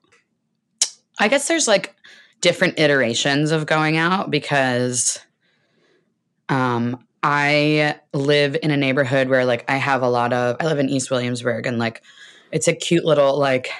[1.19, 1.97] I guess there's like
[2.43, 5.19] different iterations of going out because
[6.51, 10.79] um I live in a neighborhood where like I have a lot of I live
[10.79, 12.03] in East Williamsburg and like
[12.53, 13.71] it's a cute little like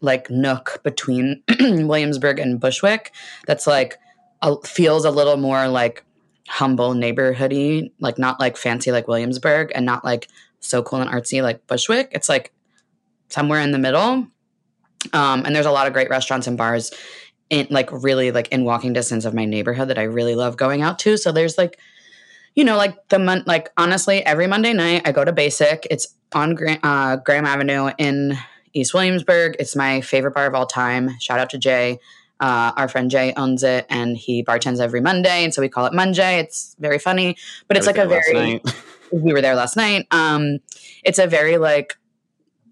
[0.00, 3.12] like nook between Williamsburg and Bushwick
[3.46, 3.98] that's like
[4.40, 6.04] a, feels a little more like
[6.48, 10.28] humble neighborhoody like not like fancy like Williamsburg and not like
[10.60, 12.52] so cool and artsy like Bushwick it's like
[13.28, 14.26] somewhere in the middle
[15.12, 16.92] um, and there's a lot of great restaurants and bars
[17.48, 20.82] in like really like in walking distance of my neighborhood that I really love going
[20.82, 21.16] out to.
[21.16, 21.78] So there's like,
[22.54, 25.86] you know, like the month, like honestly, every Monday night I go to Basic.
[25.90, 28.36] It's on Gra- uh, Graham Avenue in
[28.72, 29.56] East Williamsburg.
[29.58, 31.10] It's my favorite bar of all time.
[31.20, 31.98] Shout out to Jay.
[32.40, 35.44] Uh, our friend Jay owns it and he bartends every Monday.
[35.44, 36.38] And so we call it Monday.
[36.38, 37.36] It's very funny,
[37.68, 38.62] but it's like a very,
[39.12, 40.06] we were there last night.
[40.10, 40.58] Um,
[41.04, 41.98] it's a very like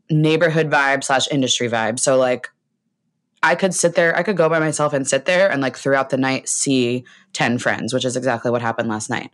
[0.08, 1.98] neighborhood vibe slash industry vibe.
[1.98, 2.48] So like
[3.42, 6.10] I could sit there, I could go by myself and sit there and like throughout
[6.10, 7.04] the night see
[7.34, 9.30] 10 friends, which is exactly what happened last night.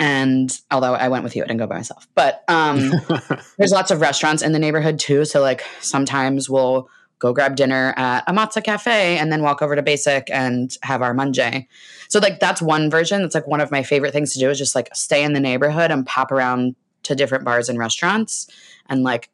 [0.00, 2.08] And although I went with you, I didn't go by myself.
[2.14, 2.90] But um
[3.58, 5.24] there's lots of restaurants in the neighborhood too.
[5.24, 6.88] So like sometimes we'll
[7.18, 11.02] go grab dinner at a matza cafe and then walk over to Basic and have
[11.02, 11.66] our munjay.
[12.08, 13.20] So like that's one version.
[13.20, 15.40] That's like one of my favorite things to do is just like stay in the
[15.40, 18.48] neighborhood and pop around to different bars and restaurants.
[18.88, 19.28] And like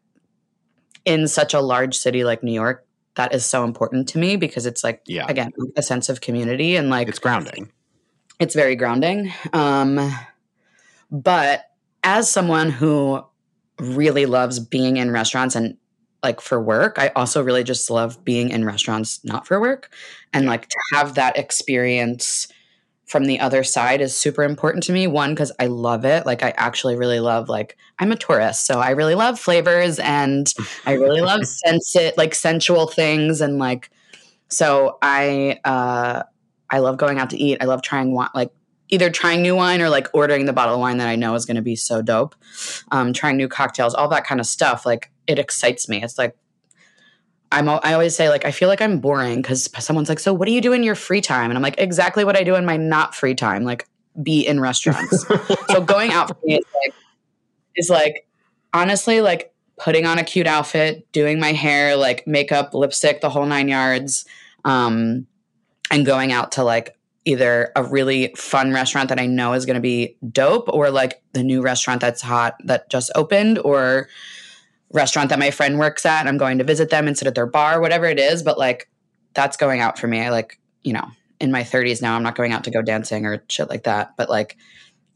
[1.05, 4.67] in such a large city like New York, that is so important to me because
[4.67, 7.71] it's like yeah, again a sense of community and like it's grounding.
[8.41, 9.33] it's very grounding.
[9.53, 10.12] Um,
[11.11, 11.65] but
[12.03, 13.25] as someone who
[13.79, 15.77] really loves being in restaurants and
[16.23, 19.91] like for work, I also really just love being in restaurants not for work.
[20.33, 22.49] And like to have that experience
[23.07, 25.07] from the other side is super important to me.
[25.07, 26.27] One, because I love it.
[26.27, 30.53] Like I actually really love like I'm a Taurus, so I really love flavors and
[30.85, 33.91] I really love sensit like sensual things and like
[34.49, 36.25] so I uh
[36.69, 37.59] I love going out to eat.
[37.61, 38.51] I love trying like
[38.89, 41.45] either trying new wine or like ordering the bottle of wine that I know is
[41.45, 42.34] going to be so dope.
[42.91, 44.87] Um, trying new cocktails, all that kind of stuff.
[44.87, 46.03] Like it excites me.
[46.03, 46.37] It's like
[47.53, 47.68] I'm.
[47.68, 50.53] I always say like I feel like I'm boring because someone's like, "So what do
[50.53, 52.76] you do in your free time?" And I'm like, "Exactly what I do in my
[52.76, 53.64] not free time.
[53.64, 53.89] Like
[54.22, 55.26] be in restaurants."
[55.68, 56.95] so going out for me is like
[57.76, 58.26] is like
[58.72, 63.47] honestly like putting on a cute outfit, doing my hair, like makeup, lipstick, the whole
[63.47, 64.24] nine yards.
[64.64, 65.26] Um,
[65.91, 66.97] and going out to like
[67.27, 71.20] either a really fun restaurant that I know is going to be dope or like
[71.33, 74.09] the new restaurant that's hot that just opened or
[74.93, 77.35] restaurant that my friend works at and I'm going to visit them and sit at
[77.35, 78.43] their bar, whatever it is.
[78.45, 78.89] But like
[79.35, 80.20] that's going out for me.
[80.20, 81.09] I like, you know,
[81.41, 84.16] in my 30s now, I'm not going out to go dancing or shit like that.
[84.16, 84.57] But like,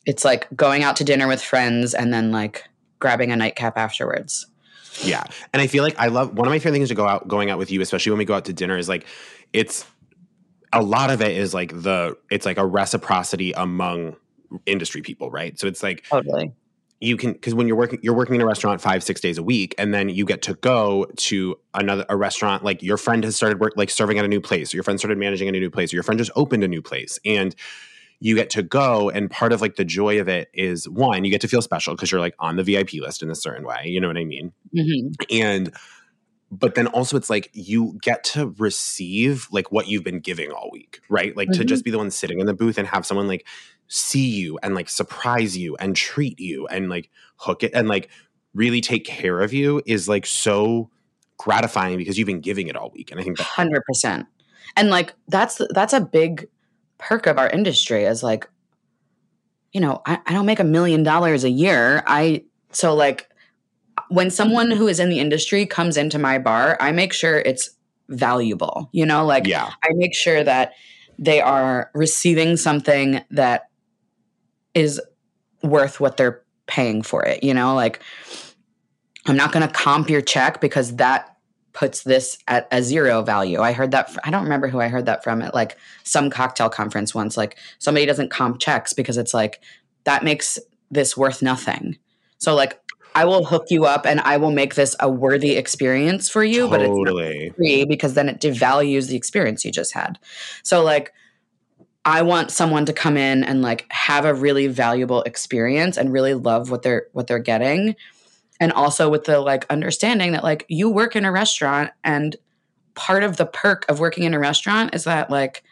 [0.05, 2.65] it's like going out to dinner with friends and then like
[2.99, 4.47] grabbing a nightcap afterwards.
[5.03, 5.25] Yeah.
[5.53, 7.51] And I feel like I love one of my favorite things to go out going
[7.51, 9.07] out with you, especially when we go out to dinner, is like
[9.53, 9.87] it's
[10.73, 14.17] a lot of it is like the it's like a reciprocity among
[14.67, 15.59] industry people, right?
[15.59, 16.53] So it's like Totally.
[17.01, 19.43] you can because when you're working you're working in a restaurant five six days a
[19.43, 23.37] week and then you get to go to another a restaurant like your friend has
[23.37, 25.61] started work like serving at a new place or your friend started managing at a
[25.61, 27.55] new place or your friend just opened a new place and
[28.23, 31.31] you get to go and part of like the joy of it is one you
[31.31, 33.83] get to feel special because you're like on the vip list in a certain way
[33.87, 35.73] you know what i mean hmm and
[36.51, 40.69] but then also it's like you get to receive like what you've been giving all
[40.73, 41.67] week right like to Mhm.
[41.67, 43.47] just be the one sitting in the booth and have someone like
[43.89, 48.09] see you and like surprise you and treat you and like hook it and like
[48.55, 50.91] really take care of you is like so
[51.39, 53.11] gratifying because you've been giving it all week.
[53.11, 54.27] And I think that hundred percent.
[54.77, 56.49] And like that's that's a big
[56.99, 58.49] perk of our industry is like,
[59.73, 62.03] you know, I, I don't make a million dollars a year.
[62.07, 63.30] I so like
[64.11, 67.71] when someone who is in the industry comes into my bar, I make sure it's
[68.09, 68.91] valuable.
[68.93, 69.71] You know, like Yeah.
[69.85, 70.73] I make sure that
[71.19, 73.69] they are receiving something that
[74.75, 75.01] is
[75.63, 77.45] worth what they're paying for it.
[77.45, 78.01] You know, like
[79.27, 81.37] I'm not going to comp your check because that
[81.73, 83.61] puts this at a zero value.
[83.61, 84.11] I heard that.
[84.13, 87.37] Fr- I don't remember who I heard that from at like some cocktail conference once.
[87.37, 89.61] Like somebody doesn't comp checks because it's like
[90.05, 90.59] that makes
[90.91, 91.97] this worth nothing.
[92.39, 92.81] So like
[93.15, 96.69] I will hook you up and I will make this a worthy experience for you,
[96.69, 100.19] but it's not free because then it devalues the experience you just had.
[100.63, 101.13] So like
[102.05, 106.35] I want someone to come in and like have a really valuable experience and really
[106.35, 107.97] love what they're what they're getting.
[108.59, 112.37] And also with the like understanding that like you work in a restaurant and
[112.95, 115.63] part of the perk of working in a restaurant is that like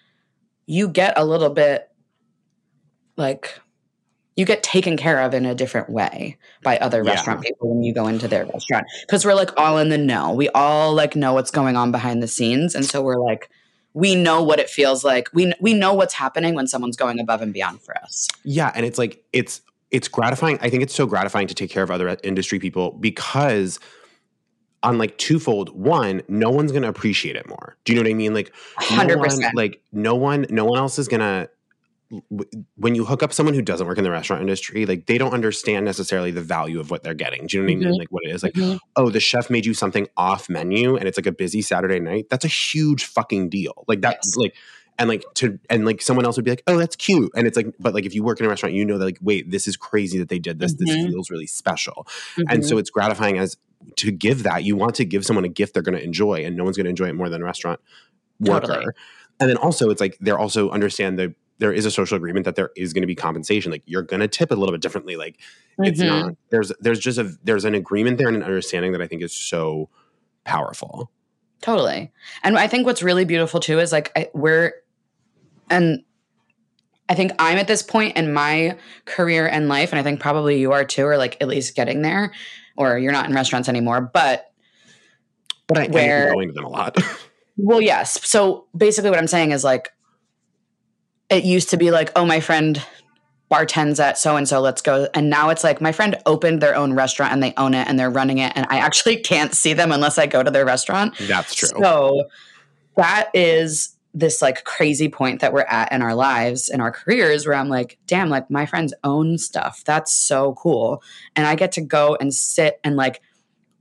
[0.66, 1.90] you get a little bit
[3.16, 3.60] like
[4.38, 7.10] you get taken care of in a different way by other Yeah.
[7.10, 10.32] restaurant people when you go into their restaurant because we're like all in the know
[10.32, 13.50] we all like know what's going on behind the scenes and so we're like
[13.94, 17.42] we know what it feels like we we know what's happening when someone's going above
[17.42, 19.60] and beyond for us Yeah, and it's like it's
[19.90, 20.58] it's gratifying.
[20.60, 23.80] I think it's so gratifying to take care of other industry people because
[24.82, 25.70] on like twofold.
[25.70, 27.76] One, no one's gonna appreciate it more.
[27.84, 28.34] Do you know what I mean?
[28.34, 28.52] Like
[28.92, 29.54] no one, 100%.
[29.54, 31.48] like no one, no one else is gonna.
[32.76, 35.34] When you hook up someone who doesn't work in the restaurant industry, like they don't
[35.34, 37.46] understand necessarily the value of what they're getting.
[37.46, 37.88] Do you know what I mean?
[37.94, 37.98] Mhm.
[37.98, 38.42] Like what it is.
[38.42, 38.78] Like, Mhm.
[38.96, 42.26] oh, the chef made you something off menu, and it's like a busy Saturday night.
[42.30, 43.84] That's a huge fucking deal.
[43.88, 44.36] Like that's Yes.
[44.36, 44.54] like
[44.98, 47.56] and like to and like someone else would be like oh that's cute and it's
[47.56, 49.68] like but like if you work in a restaurant you know that like wait this
[49.68, 51.10] is crazy that they did this this Mhm.
[51.10, 52.04] feels really special
[52.48, 53.56] and so it's gratifying as
[53.94, 56.56] to give that you want to give someone a gift they're going to enjoy and
[56.56, 57.78] no one's going to enjoy it more than a restaurant
[58.40, 58.86] worker Totally.
[59.38, 62.54] and then also it's like they're also understand that there is a social agreement that
[62.56, 65.16] there is going to be compensation like you're going to tip a little bit differently
[65.16, 65.38] like
[65.80, 66.06] it's Mhm.
[66.08, 69.22] not there's there's just a there's an agreement there and an understanding that i think
[69.22, 69.88] is so
[70.44, 71.10] powerful
[71.60, 72.12] Totally.
[72.44, 74.74] And I think what's really beautiful too is like I, we're,
[75.68, 76.04] and
[77.08, 80.60] I think I'm at this point in my career and life, and I think probably
[80.60, 82.32] you are too, or like at least getting there,
[82.76, 84.00] or you're not in restaurants anymore.
[84.00, 84.52] But
[85.66, 86.96] but i Where- i'm going to them a lot
[87.56, 88.24] well, yes.
[88.24, 89.88] So basically, what I'm saying is like,
[91.30, 92.84] it used to be like, oh, my friend
[93.50, 95.08] bartends at so and so, let's go.
[95.14, 97.98] And now it's like, my friend opened their own restaurant and they own it and
[97.98, 98.52] they're running it.
[98.54, 101.16] And I actually can't see them unless I go to their restaurant.
[101.18, 102.24] that's true So
[102.96, 107.46] that is this like crazy point that we're at in our lives in our careers
[107.46, 109.82] where I'm like, damn, like my friends own stuff.
[109.84, 111.02] That's so cool.
[111.36, 113.22] And I get to go and sit and like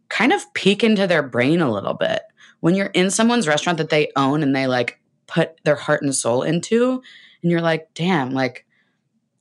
[0.10, 2.22] kind of peek into their brain a little bit.
[2.60, 6.14] When you're in someone's restaurant that they own and they like put their heart and
[6.14, 7.02] soul into,
[7.42, 8.66] and you're like, damn, like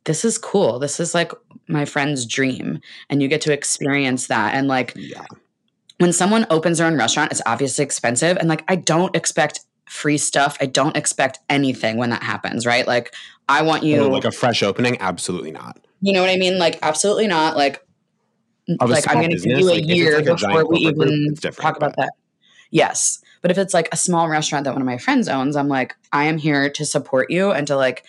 [0.05, 0.79] this is cool.
[0.79, 1.33] This is like
[1.69, 2.81] my friend's dream.
[3.11, 4.55] And you get to experience that.
[4.55, 5.27] And like yeah
[5.99, 8.37] when someone opens their own restaurant, it's obviously expensive.
[8.37, 10.59] And like, I don't expect free stuff.
[10.61, 12.87] I don't expect anything when that happens, right?
[12.87, 13.15] Like,
[13.49, 16.59] I want you, Oh, like a fresh opening absolutely not you know what I mean?
[16.59, 17.57] Like, absolutely not.
[17.57, 17.83] Like,
[18.69, 21.09] like I'm going to give you a like, year like a before we corporate group,
[21.11, 22.13] even talk about that.
[22.71, 23.21] Yes.
[23.43, 25.95] But if it's like a small restaurant that one of my friends owns, I'm like,
[26.13, 28.05] I am here to support you and to like,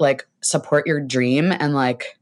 [0.00, 1.52] like support your dream.
[1.52, 2.18] And like,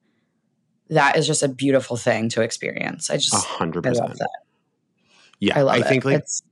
[0.91, 3.11] that is just a beautiful thing to experience.
[3.11, 4.19] I just, A hundred I love percent.
[4.19, 4.31] that.
[5.39, 5.87] Yeah, I love I it.
[5.87, 6.43] think like It's-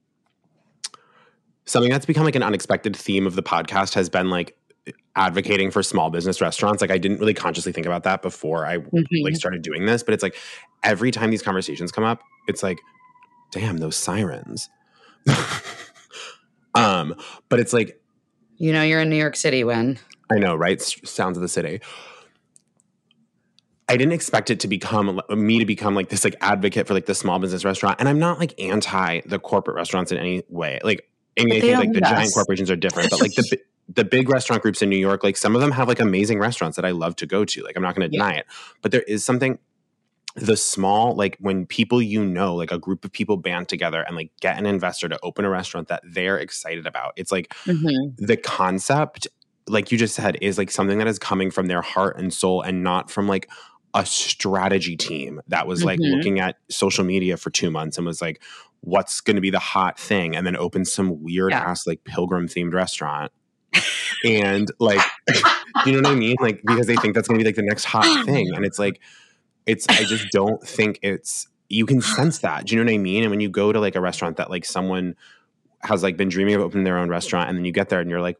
[1.64, 4.56] something that's become like an unexpected theme of the podcast has been like
[5.16, 6.80] advocating for small business restaurants.
[6.80, 9.04] Like I didn't really consciously think about that before I Mhm.
[9.22, 10.36] like started doing this, but it's like
[10.82, 12.78] every time these conversations come up, it's like,
[13.50, 14.70] damn, those sirens.
[16.74, 17.14] um,
[17.48, 18.00] but it's like
[18.56, 19.98] you know, you're in New York City when.
[20.30, 20.80] I know, right?
[20.82, 21.80] Sounds of the city.
[23.88, 27.06] I didn't expect it to become me to become like this like advocate for like
[27.06, 30.78] the small business restaurant, and I'm not like anti the corporate restaurants in any way.
[30.84, 31.08] Like,
[31.38, 33.34] I mean, But I they think like the need giant corporations are different, but like
[33.34, 33.58] the
[33.94, 36.76] the big restaurant groups in New York, like some of them have like amazing restaurants
[36.76, 37.62] that I love to go to.
[37.62, 38.24] Like, I'm not going to Yeah.
[38.24, 38.46] deny it,
[38.82, 39.58] but there is something
[40.40, 44.16] the small like when people you know like a group of people band together and
[44.16, 47.54] like get an investor to open a restaurant that they're excited about it's like
[48.18, 49.26] the concept
[49.66, 52.62] like you just said is like something that is coming from their heart and soul
[52.62, 53.48] and not from like
[53.94, 56.16] a strategy team that was like Mhm.
[56.16, 58.42] looking at social media for two months and was like
[58.80, 61.60] what's going to be the hot thing and then open some weird Yeah.
[61.70, 63.32] ass like pilgrim themed restaurant
[64.24, 65.00] and like
[65.86, 67.62] you know what i mean like because they think that's going to be like the
[67.62, 69.00] next hot thing and it's like
[69.68, 72.66] it's i just don't think it's you can sense that.
[72.66, 73.22] Do you know what I mean?
[73.22, 75.14] And when you go to like a restaurant that like someone
[75.82, 78.10] has like been dreaming of opening their own restaurant, and then you get there and
[78.10, 78.38] you're like,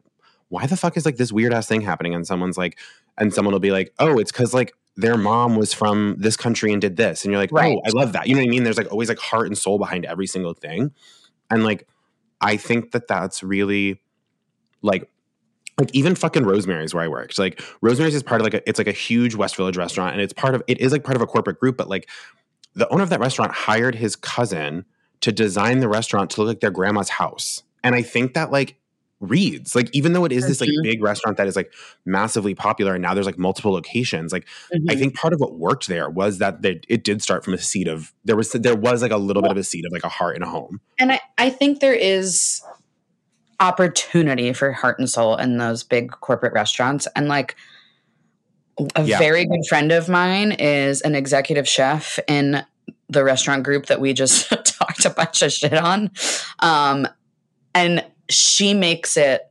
[0.49, 2.15] why the fuck is like this weird ass thing happening?
[2.15, 2.77] And someone's like,
[3.17, 6.71] and someone will be like, oh, it's because like their mom was from this country
[6.73, 7.77] and did this, and you're like, Right.
[7.77, 8.27] oh, I love that.
[8.27, 8.63] You know what I mean?
[8.63, 10.91] There's like always like heart and soul behind every single thing,
[11.51, 11.87] and like
[12.41, 14.01] I think that that's really
[14.81, 15.07] like
[15.79, 17.19] like even fucking Rosemary's where I work.
[17.19, 17.39] worked.
[17.39, 20.21] Like Rosemary's is part of like a it's like a huge West Village restaurant and
[20.21, 22.07] it's part of it is like part of a corporate group, but like
[22.75, 24.85] the owner of that restaurant hired his cousin
[25.21, 27.63] to design the restaurant to look like their grandma's house.
[27.83, 28.75] And I think that like
[29.21, 31.73] reads like even though it is this like big restaurant that is like
[32.05, 34.97] massively popular and now there's like multiple locations like I Mhm.
[34.99, 37.89] think part of what worked there was that they, it did start from a seed
[37.89, 40.09] of there was there was like a little bit of a seed of like a
[40.09, 40.79] heart and a home.
[40.97, 42.61] And I, I think there is
[43.59, 47.07] opportunity for heart and soul in those big corporate restaurants.
[47.15, 47.55] And like
[48.95, 49.19] a Yeah.
[49.19, 52.63] very good friend of mine is an executive chef in
[53.09, 56.11] the restaurant group that we just talked a bunch of shit on.
[56.59, 57.07] Um,
[57.75, 59.41] and she makes it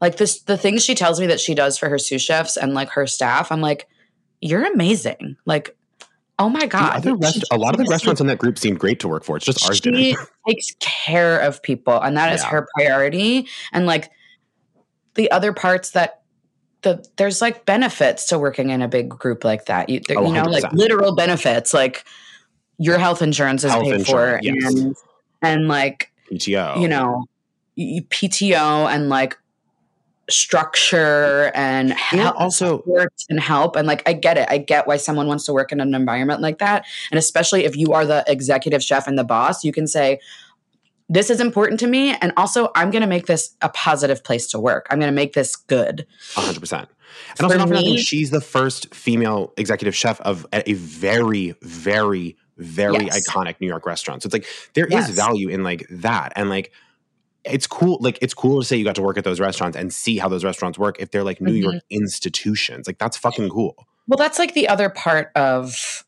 [0.00, 2.74] like this the things she tells me that she does for her sous chefs and
[2.74, 3.86] like her staff, I'm like,
[4.40, 5.36] you're amazing.
[5.46, 5.76] Like,
[6.38, 7.04] oh my God.
[7.22, 9.36] rest, a lot of the restaurants in that group seemed great to work for.
[9.36, 10.18] It's just ours she didn't.
[10.48, 12.48] takes care of people and that is Yeah.
[12.50, 14.10] her priority and like
[15.14, 16.22] the other parts that
[16.82, 20.26] the there's like benefits to working in a big group like that you, there, Oh,
[20.26, 22.04] you know like literal benefits like
[22.78, 24.74] your health insurance is Health paid insurance, for yes.
[24.74, 24.96] and
[25.42, 26.80] and like PTO.
[26.80, 27.24] you know
[27.78, 29.36] pto and like
[30.30, 34.96] structure and help also support and help and like i get it i get why
[34.96, 38.24] someone wants to work in an environment like that and especially if you are the
[38.28, 40.20] executive chef and the boss you can say
[41.08, 44.46] this is important to me and also i'm going to make this a positive place
[44.46, 46.72] to work i'm going to make this good 100%.
[46.72, 46.88] And
[47.36, 52.36] For also, not for nothing, she's the first female executive chef of a very, very,
[52.56, 53.28] very Yes.
[53.28, 54.22] iconic New York restaurant.
[54.22, 55.10] So it's like there is Yes.
[55.10, 56.32] value in like that.
[56.36, 56.72] And like
[57.44, 57.98] it's cool.
[58.00, 60.28] Like it's cool to say you got to work at those restaurants and see how
[60.28, 62.02] those restaurants work if they're like New York Mm-hmm.
[62.02, 62.86] institutions.
[62.86, 63.74] Like that's fucking cool.
[64.08, 66.04] well that's like the other part of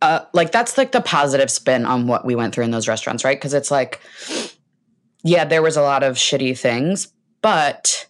[0.00, 3.24] uh like that's like the positive spin on what we went through in those restaurants
[3.24, 4.00] right because it's like
[5.22, 8.06] yeah there was a lot of shitty things but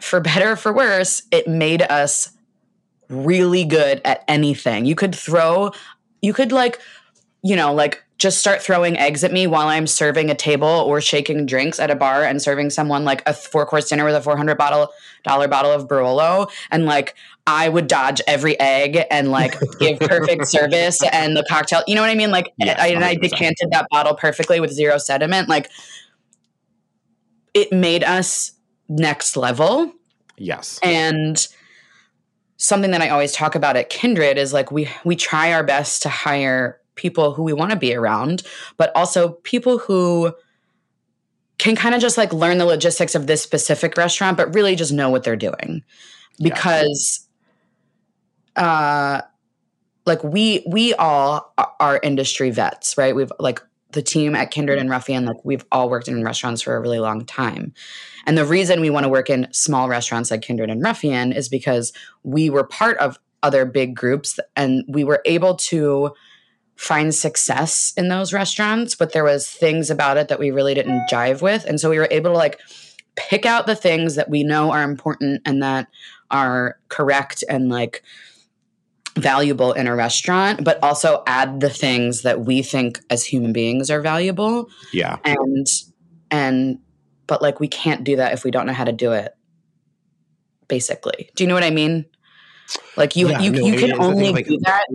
[0.00, 2.30] for better or for worse it made us
[3.08, 5.70] really good at anything you could throw
[6.20, 6.78] you could like
[7.42, 11.00] you know like just start throwing eggs at me while i'm serving a table or
[11.00, 14.20] shaking drinks at a bar and serving someone like a four course dinner with a
[14.22, 14.88] 400 bottle
[15.24, 17.14] dollar bottle of Barolo and like
[17.46, 21.82] I would dodge every egg and like give perfect service and the cocktail.
[21.88, 22.30] You know what I mean?
[22.30, 25.48] Like I, and I decanted that bottle perfectly with zero sediment.
[25.48, 25.68] Like
[27.52, 28.52] it made us
[28.88, 29.92] next level.
[30.36, 30.78] Yes.
[30.82, 31.46] And
[32.56, 36.02] something that I always talk about at Kindred is like we we try our best
[36.02, 38.42] to hire people who we want to be around,
[38.76, 40.32] but also people who
[41.58, 44.92] can kind of just like learn the logistics of this specific restaurant, but really just
[44.92, 45.82] know what they're doing.
[46.38, 46.54] Yeah.
[46.54, 47.28] Because
[48.56, 49.22] uh
[50.04, 53.14] like we we all are industry vets, right?
[53.14, 53.62] We've like
[53.92, 56.98] the team at Kindred and Ruffian, like we've all worked in restaurants for a really
[56.98, 57.72] long time.
[58.26, 61.48] And the reason we want to work in small restaurants like Kindred and Ruffian is
[61.48, 61.92] because
[62.22, 66.12] we were part of other big groups and we were able to
[66.76, 71.08] find success in those restaurants, but there was things about it that we really didn't
[71.10, 71.64] jive with.
[71.64, 72.58] And so we were able to like
[73.16, 75.86] pick out the things that we know are important and that
[76.30, 78.02] are correct and like
[79.16, 83.90] valuable in a restaurant, but also add the things that we think as human beings
[83.90, 85.18] are valuable Yeah.
[85.24, 85.66] and
[86.30, 86.78] and
[87.26, 89.36] but like we can't do that if we don't know how to do it
[90.68, 92.06] basically do you know what i mean
[92.96, 94.86] like you Yeah, you, no, you can mean, it's the only like- do that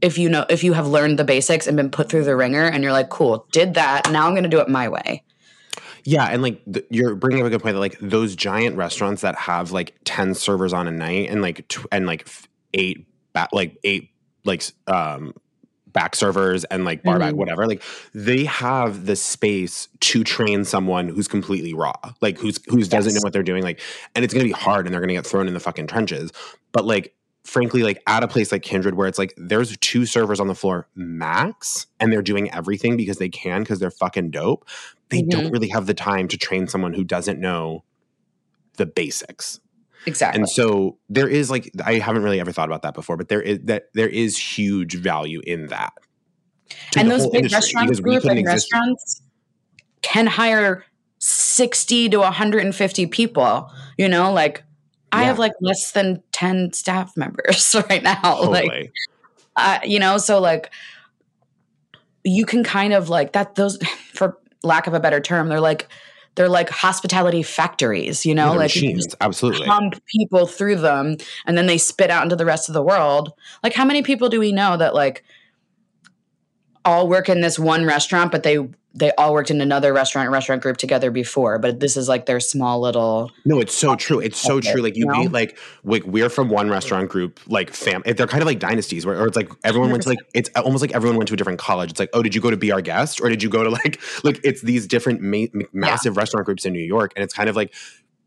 [0.00, 2.64] if you know if you have learned the basics and been put through the ringer
[2.64, 4.10] and you're like cool did that.
[4.10, 5.22] Now i'm going to do it my way.
[6.04, 9.22] Yeah, and like th- you're bringing up a good point that like those giant restaurants
[9.22, 13.06] that have like ten servers on a night and like tw- and like f- eight
[13.32, 14.10] back like eight
[14.44, 15.32] like um
[15.92, 17.36] back servers and like bar back Mhm.
[17.36, 17.82] whatever like
[18.14, 21.92] they have the space to train someone who's completely raw
[22.22, 23.78] like who's who's doesn't know what they're doing like
[24.14, 26.32] and it's gonna be hard and they're gonna get thrown in the fucking trenches
[26.72, 30.38] but like frankly like at a place like kindred where it's like there's two servers
[30.38, 34.68] on the floor max and they're doing everything because they can because they're fucking dope.
[35.08, 35.52] They don't mm-hmm.
[35.52, 37.84] really have the time to train someone who doesn't know
[38.76, 39.60] the basics.
[40.04, 40.40] Exactly.
[40.40, 43.40] and so there is like i haven't really ever thought about that before but there
[43.40, 45.92] is that there is huge value in that
[46.96, 49.22] and those big restaurants group and exist- restaurants
[50.00, 50.84] can hire
[51.20, 54.64] 60 to 150 people you know like
[55.12, 58.90] i have like less than 10 staff members right now like
[59.56, 60.72] Uh, you know, so like
[62.24, 63.78] you can kind of like that those
[64.14, 65.88] for lack of a better term, they're like
[66.34, 69.66] they're like hospitality factories, you know, like machines, absolutely.
[69.66, 71.16] pump people through them
[71.46, 73.32] and then they spit out into the rest of the world.
[73.62, 75.24] Like how many people do we know that like
[76.86, 78.56] all work in this one restaurant, but they
[78.94, 82.40] they all worked in another restaurant restaurant group together before, but this is like their
[82.40, 84.20] small little No, it's so true.
[84.20, 84.82] It's so true.
[84.82, 85.18] Like you you know?
[85.20, 88.02] meet like like we're from one restaurant group, like fam.
[88.04, 90.50] Eh, they're kind of like dynasties, where or it's like everyone went to like it's
[90.56, 91.90] almost like everyone went to a different college.
[91.90, 92.82] It's like, oh, did you go to B.R.
[92.82, 96.66] Guest, or did you go to like like it's these different ma- massive restaurant groups
[96.66, 97.72] in New York, and it's kind of like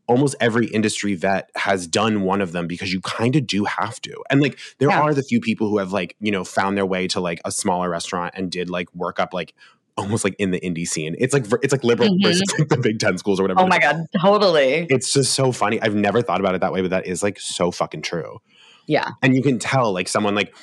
[0.08, 4.00] almost every industry vet has done one of them because you kind of do have
[4.00, 4.22] to.
[4.30, 5.00] And like there Yeah.
[5.00, 7.50] are the few people who have like you know found their way to like a
[7.50, 9.54] smaller restaurant and did like work up like
[9.96, 11.16] almost like in the indie scene.
[11.18, 12.22] It's like it's like liberal Mhm.
[12.22, 13.60] versus like the Big Ten schools or whatever.
[13.60, 14.86] Oh my god, totally.
[14.90, 15.80] it's just so funny.
[15.80, 18.38] I've never thought about it that way, but that is like so fucking true.
[18.86, 19.10] Yeah.
[19.22, 20.54] And you can tell like someone like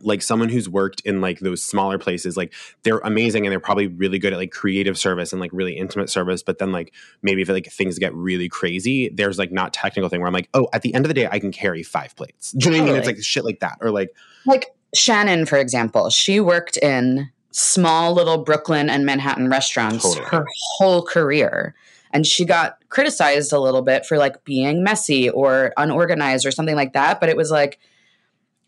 [0.00, 2.54] like someone who's worked in like those smaller places, like
[2.84, 6.08] they're amazing and they're probably really good at like creative service and like really intimate
[6.08, 6.40] service.
[6.40, 10.20] But then like maybe if like things get really crazy, there's like not technical thing
[10.20, 12.52] where I'm like, oh, at the end of the day, I can carry five plates.
[12.52, 12.98] Do you know what I mean?
[13.00, 13.78] It's like shit like that.
[13.80, 14.10] Or like
[14.46, 20.26] Like Shannon, for example, she worked in small little Brooklyn and Manhattan restaurants Totally.
[20.30, 21.74] her whole career.
[22.12, 26.76] And she got criticized a little bit for like being messy or unorganized or something
[26.76, 27.20] like that.
[27.20, 27.78] But it was like,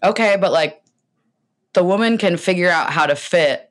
[0.03, 0.83] okay, but like
[1.73, 3.71] the woman can figure out how to fit,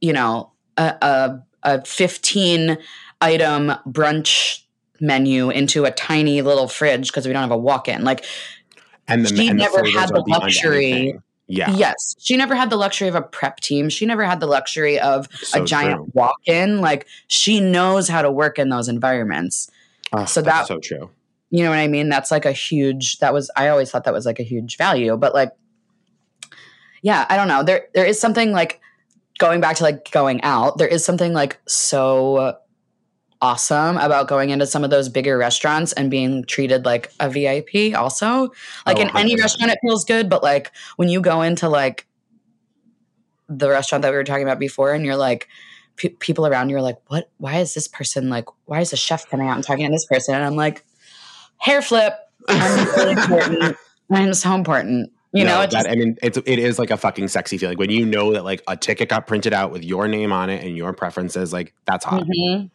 [0.00, 2.78] you know, a, a, a 15
[3.20, 4.60] item brunch
[5.00, 8.04] menu into a tiny little fridge because we don't have a walk in.
[8.04, 8.24] Like,
[9.08, 11.18] and the She and never flavors had the luxury.
[11.48, 11.70] Yeah.
[11.74, 12.14] Yes.
[12.18, 13.88] She never had the luxury of a prep team.
[13.88, 16.80] She never had the luxury of So a giant walk in.
[16.82, 19.70] Like she knows how to work in those environments.
[20.12, 21.10] Oh, So that's that- so true.
[21.50, 22.10] You know what I mean?
[22.10, 25.16] That's like a huge that was I always thought that was like a huge value.
[25.16, 25.52] But like
[27.02, 27.62] yeah, I don't know.
[27.62, 28.80] There there is something like
[29.38, 32.58] going back to like going out, there is something like so
[33.40, 37.94] awesome about going into some of those bigger restaurants and being treated like a VIP
[37.96, 38.50] also.
[38.86, 39.40] Like Oh, in any 100%.
[39.40, 42.06] restaurant it feels good, but like when you go into like
[43.48, 45.48] the restaurant that we were talking about before and you're like
[45.96, 48.96] pe- people around you are like what why is this person like why is the
[48.96, 50.84] chef coming out and talking to this person and I'm like
[51.56, 52.12] hair flip
[52.48, 53.76] I'm really important
[54.10, 56.96] I'm so important you No, know that, just I mean, it's it is like a
[56.96, 60.08] fucking sexy feeling when you know that like a ticket got printed out with your
[60.08, 61.52] name on it and your preferences.
[61.52, 62.22] Like that's hot.
[62.24, 62.70] Mhm.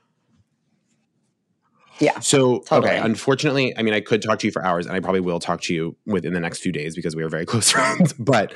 [1.99, 2.91] Yeah So Totally.
[2.91, 5.40] okay, unfortunately, I mean, I could talk to you for hours, and I probably will
[5.40, 8.14] talk to you within the next few days because we are very close friends.
[8.14, 8.53] But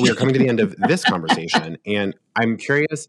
[0.00, 3.08] we are coming to the end of this conversation, and I'm curious,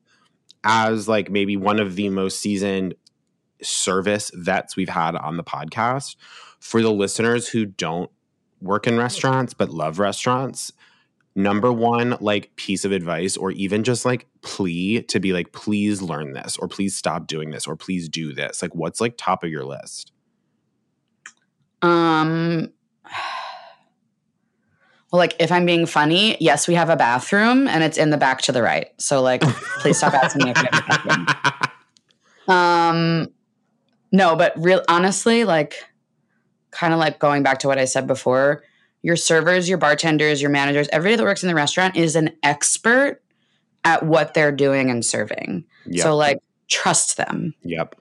[0.64, 2.96] as like maybe one of the most seasoned
[3.62, 6.16] service vets we've had on the podcast,
[6.60, 8.10] for the listeners who don't
[8.62, 10.72] work in restaurants but love restaurants.
[11.36, 16.02] Number one, like piece of advice, or even just like plea to be like, please
[16.02, 18.62] learn this, or please stop doing this, or please do this.
[18.62, 20.14] Like, what's like top of your list?
[21.82, 22.72] Um,
[25.12, 28.18] well, like if I'm being funny, yes, we have a bathroom and it's in the
[28.18, 28.88] back to the right.
[28.98, 29.42] So like,
[29.80, 31.28] please stop asking me if we have a bathroom.
[32.48, 33.30] Um,
[34.12, 35.74] no, but real honestly, like,
[36.70, 38.64] kind of like going back to what I said before,
[39.06, 43.22] your servers, your bartenders, your managers, everybody that works in the restaurant is an expert
[43.84, 45.64] at what they're doing and serving.
[45.86, 46.02] Yep.
[46.04, 47.94] So like, trust them yep.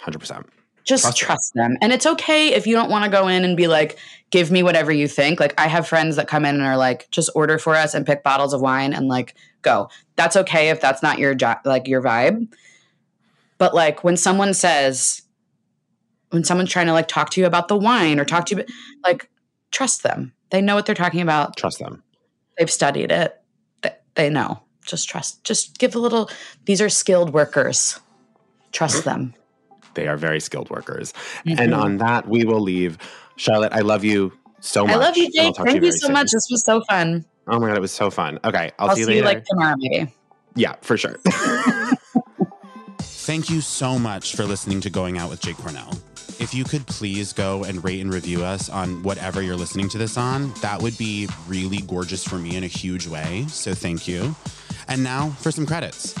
[0.00, 0.46] 100%.
[0.84, 1.72] just Trust trust, them.
[1.72, 1.78] them.
[1.82, 3.98] And it's okay if you don't want to go in and be like,
[4.30, 5.40] give me whatever you think.
[5.40, 8.06] Like, I have friends that come in and are like, just order for us and
[8.06, 9.88] pick bottles of wine and like go.
[10.14, 11.34] That's okay if that's not your
[11.64, 12.54] like your vibe.
[13.58, 15.22] But like when someone says,
[16.30, 18.64] when someone's trying to like talk to you about the wine or talk to you,
[19.04, 19.28] like
[19.72, 20.32] trust them.
[20.52, 21.56] They know what they're talking about.
[21.56, 22.02] Trust them.
[22.58, 23.40] They've studied it.
[23.82, 24.60] They, they know.
[24.84, 25.42] Just trust.
[25.44, 26.30] Just give a little.
[26.66, 27.98] These are skilled workers.
[28.70, 29.34] Trust them.
[29.94, 31.12] They are very skilled workers.
[31.46, 31.76] And Mhm.
[31.76, 32.98] on that, we will leave.
[33.36, 34.94] Charlotte, I love you so much.
[34.94, 35.56] I love you, Jake.
[35.56, 36.12] Thank you very so soon.
[36.12, 36.26] much.
[36.32, 37.24] This was so fun.
[37.48, 38.38] Oh my God, it was so fun.
[38.44, 39.26] Okay, I'll, I'll, see you see later.
[39.28, 40.12] you like tomorrow, maybe.
[40.54, 41.16] yeah, for sure.
[43.00, 45.92] Thank you so much for listening to Going Out with Jake Cornell.
[46.42, 49.96] If you could please go and rate and review us on whatever you're listening to
[49.96, 53.44] this on, that would be really gorgeous for me in a huge way.
[53.46, 54.34] So thank you.
[54.88, 56.16] And now for some credits.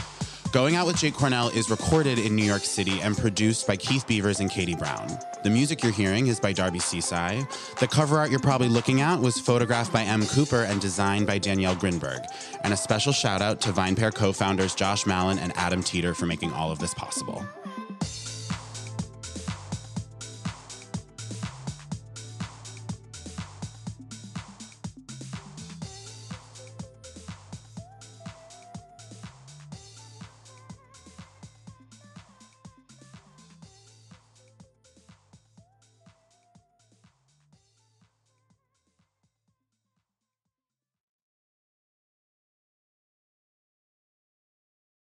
[0.52, 4.06] Going Out with Jake Cornell is recorded in New York City and produced by Keith
[4.06, 5.08] Beavers and Katie Brown.
[5.42, 7.44] The music you're hearing is by Darby Seaside.
[7.80, 10.24] The cover art you're probably looking at was photographed by M.
[10.26, 12.24] Cooper and designed by Danielle Grinberg.
[12.62, 16.26] And a special shout out to VinePair co founders Josh Malin and Adam Teeter for
[16.26, 17.44] making all of this possible.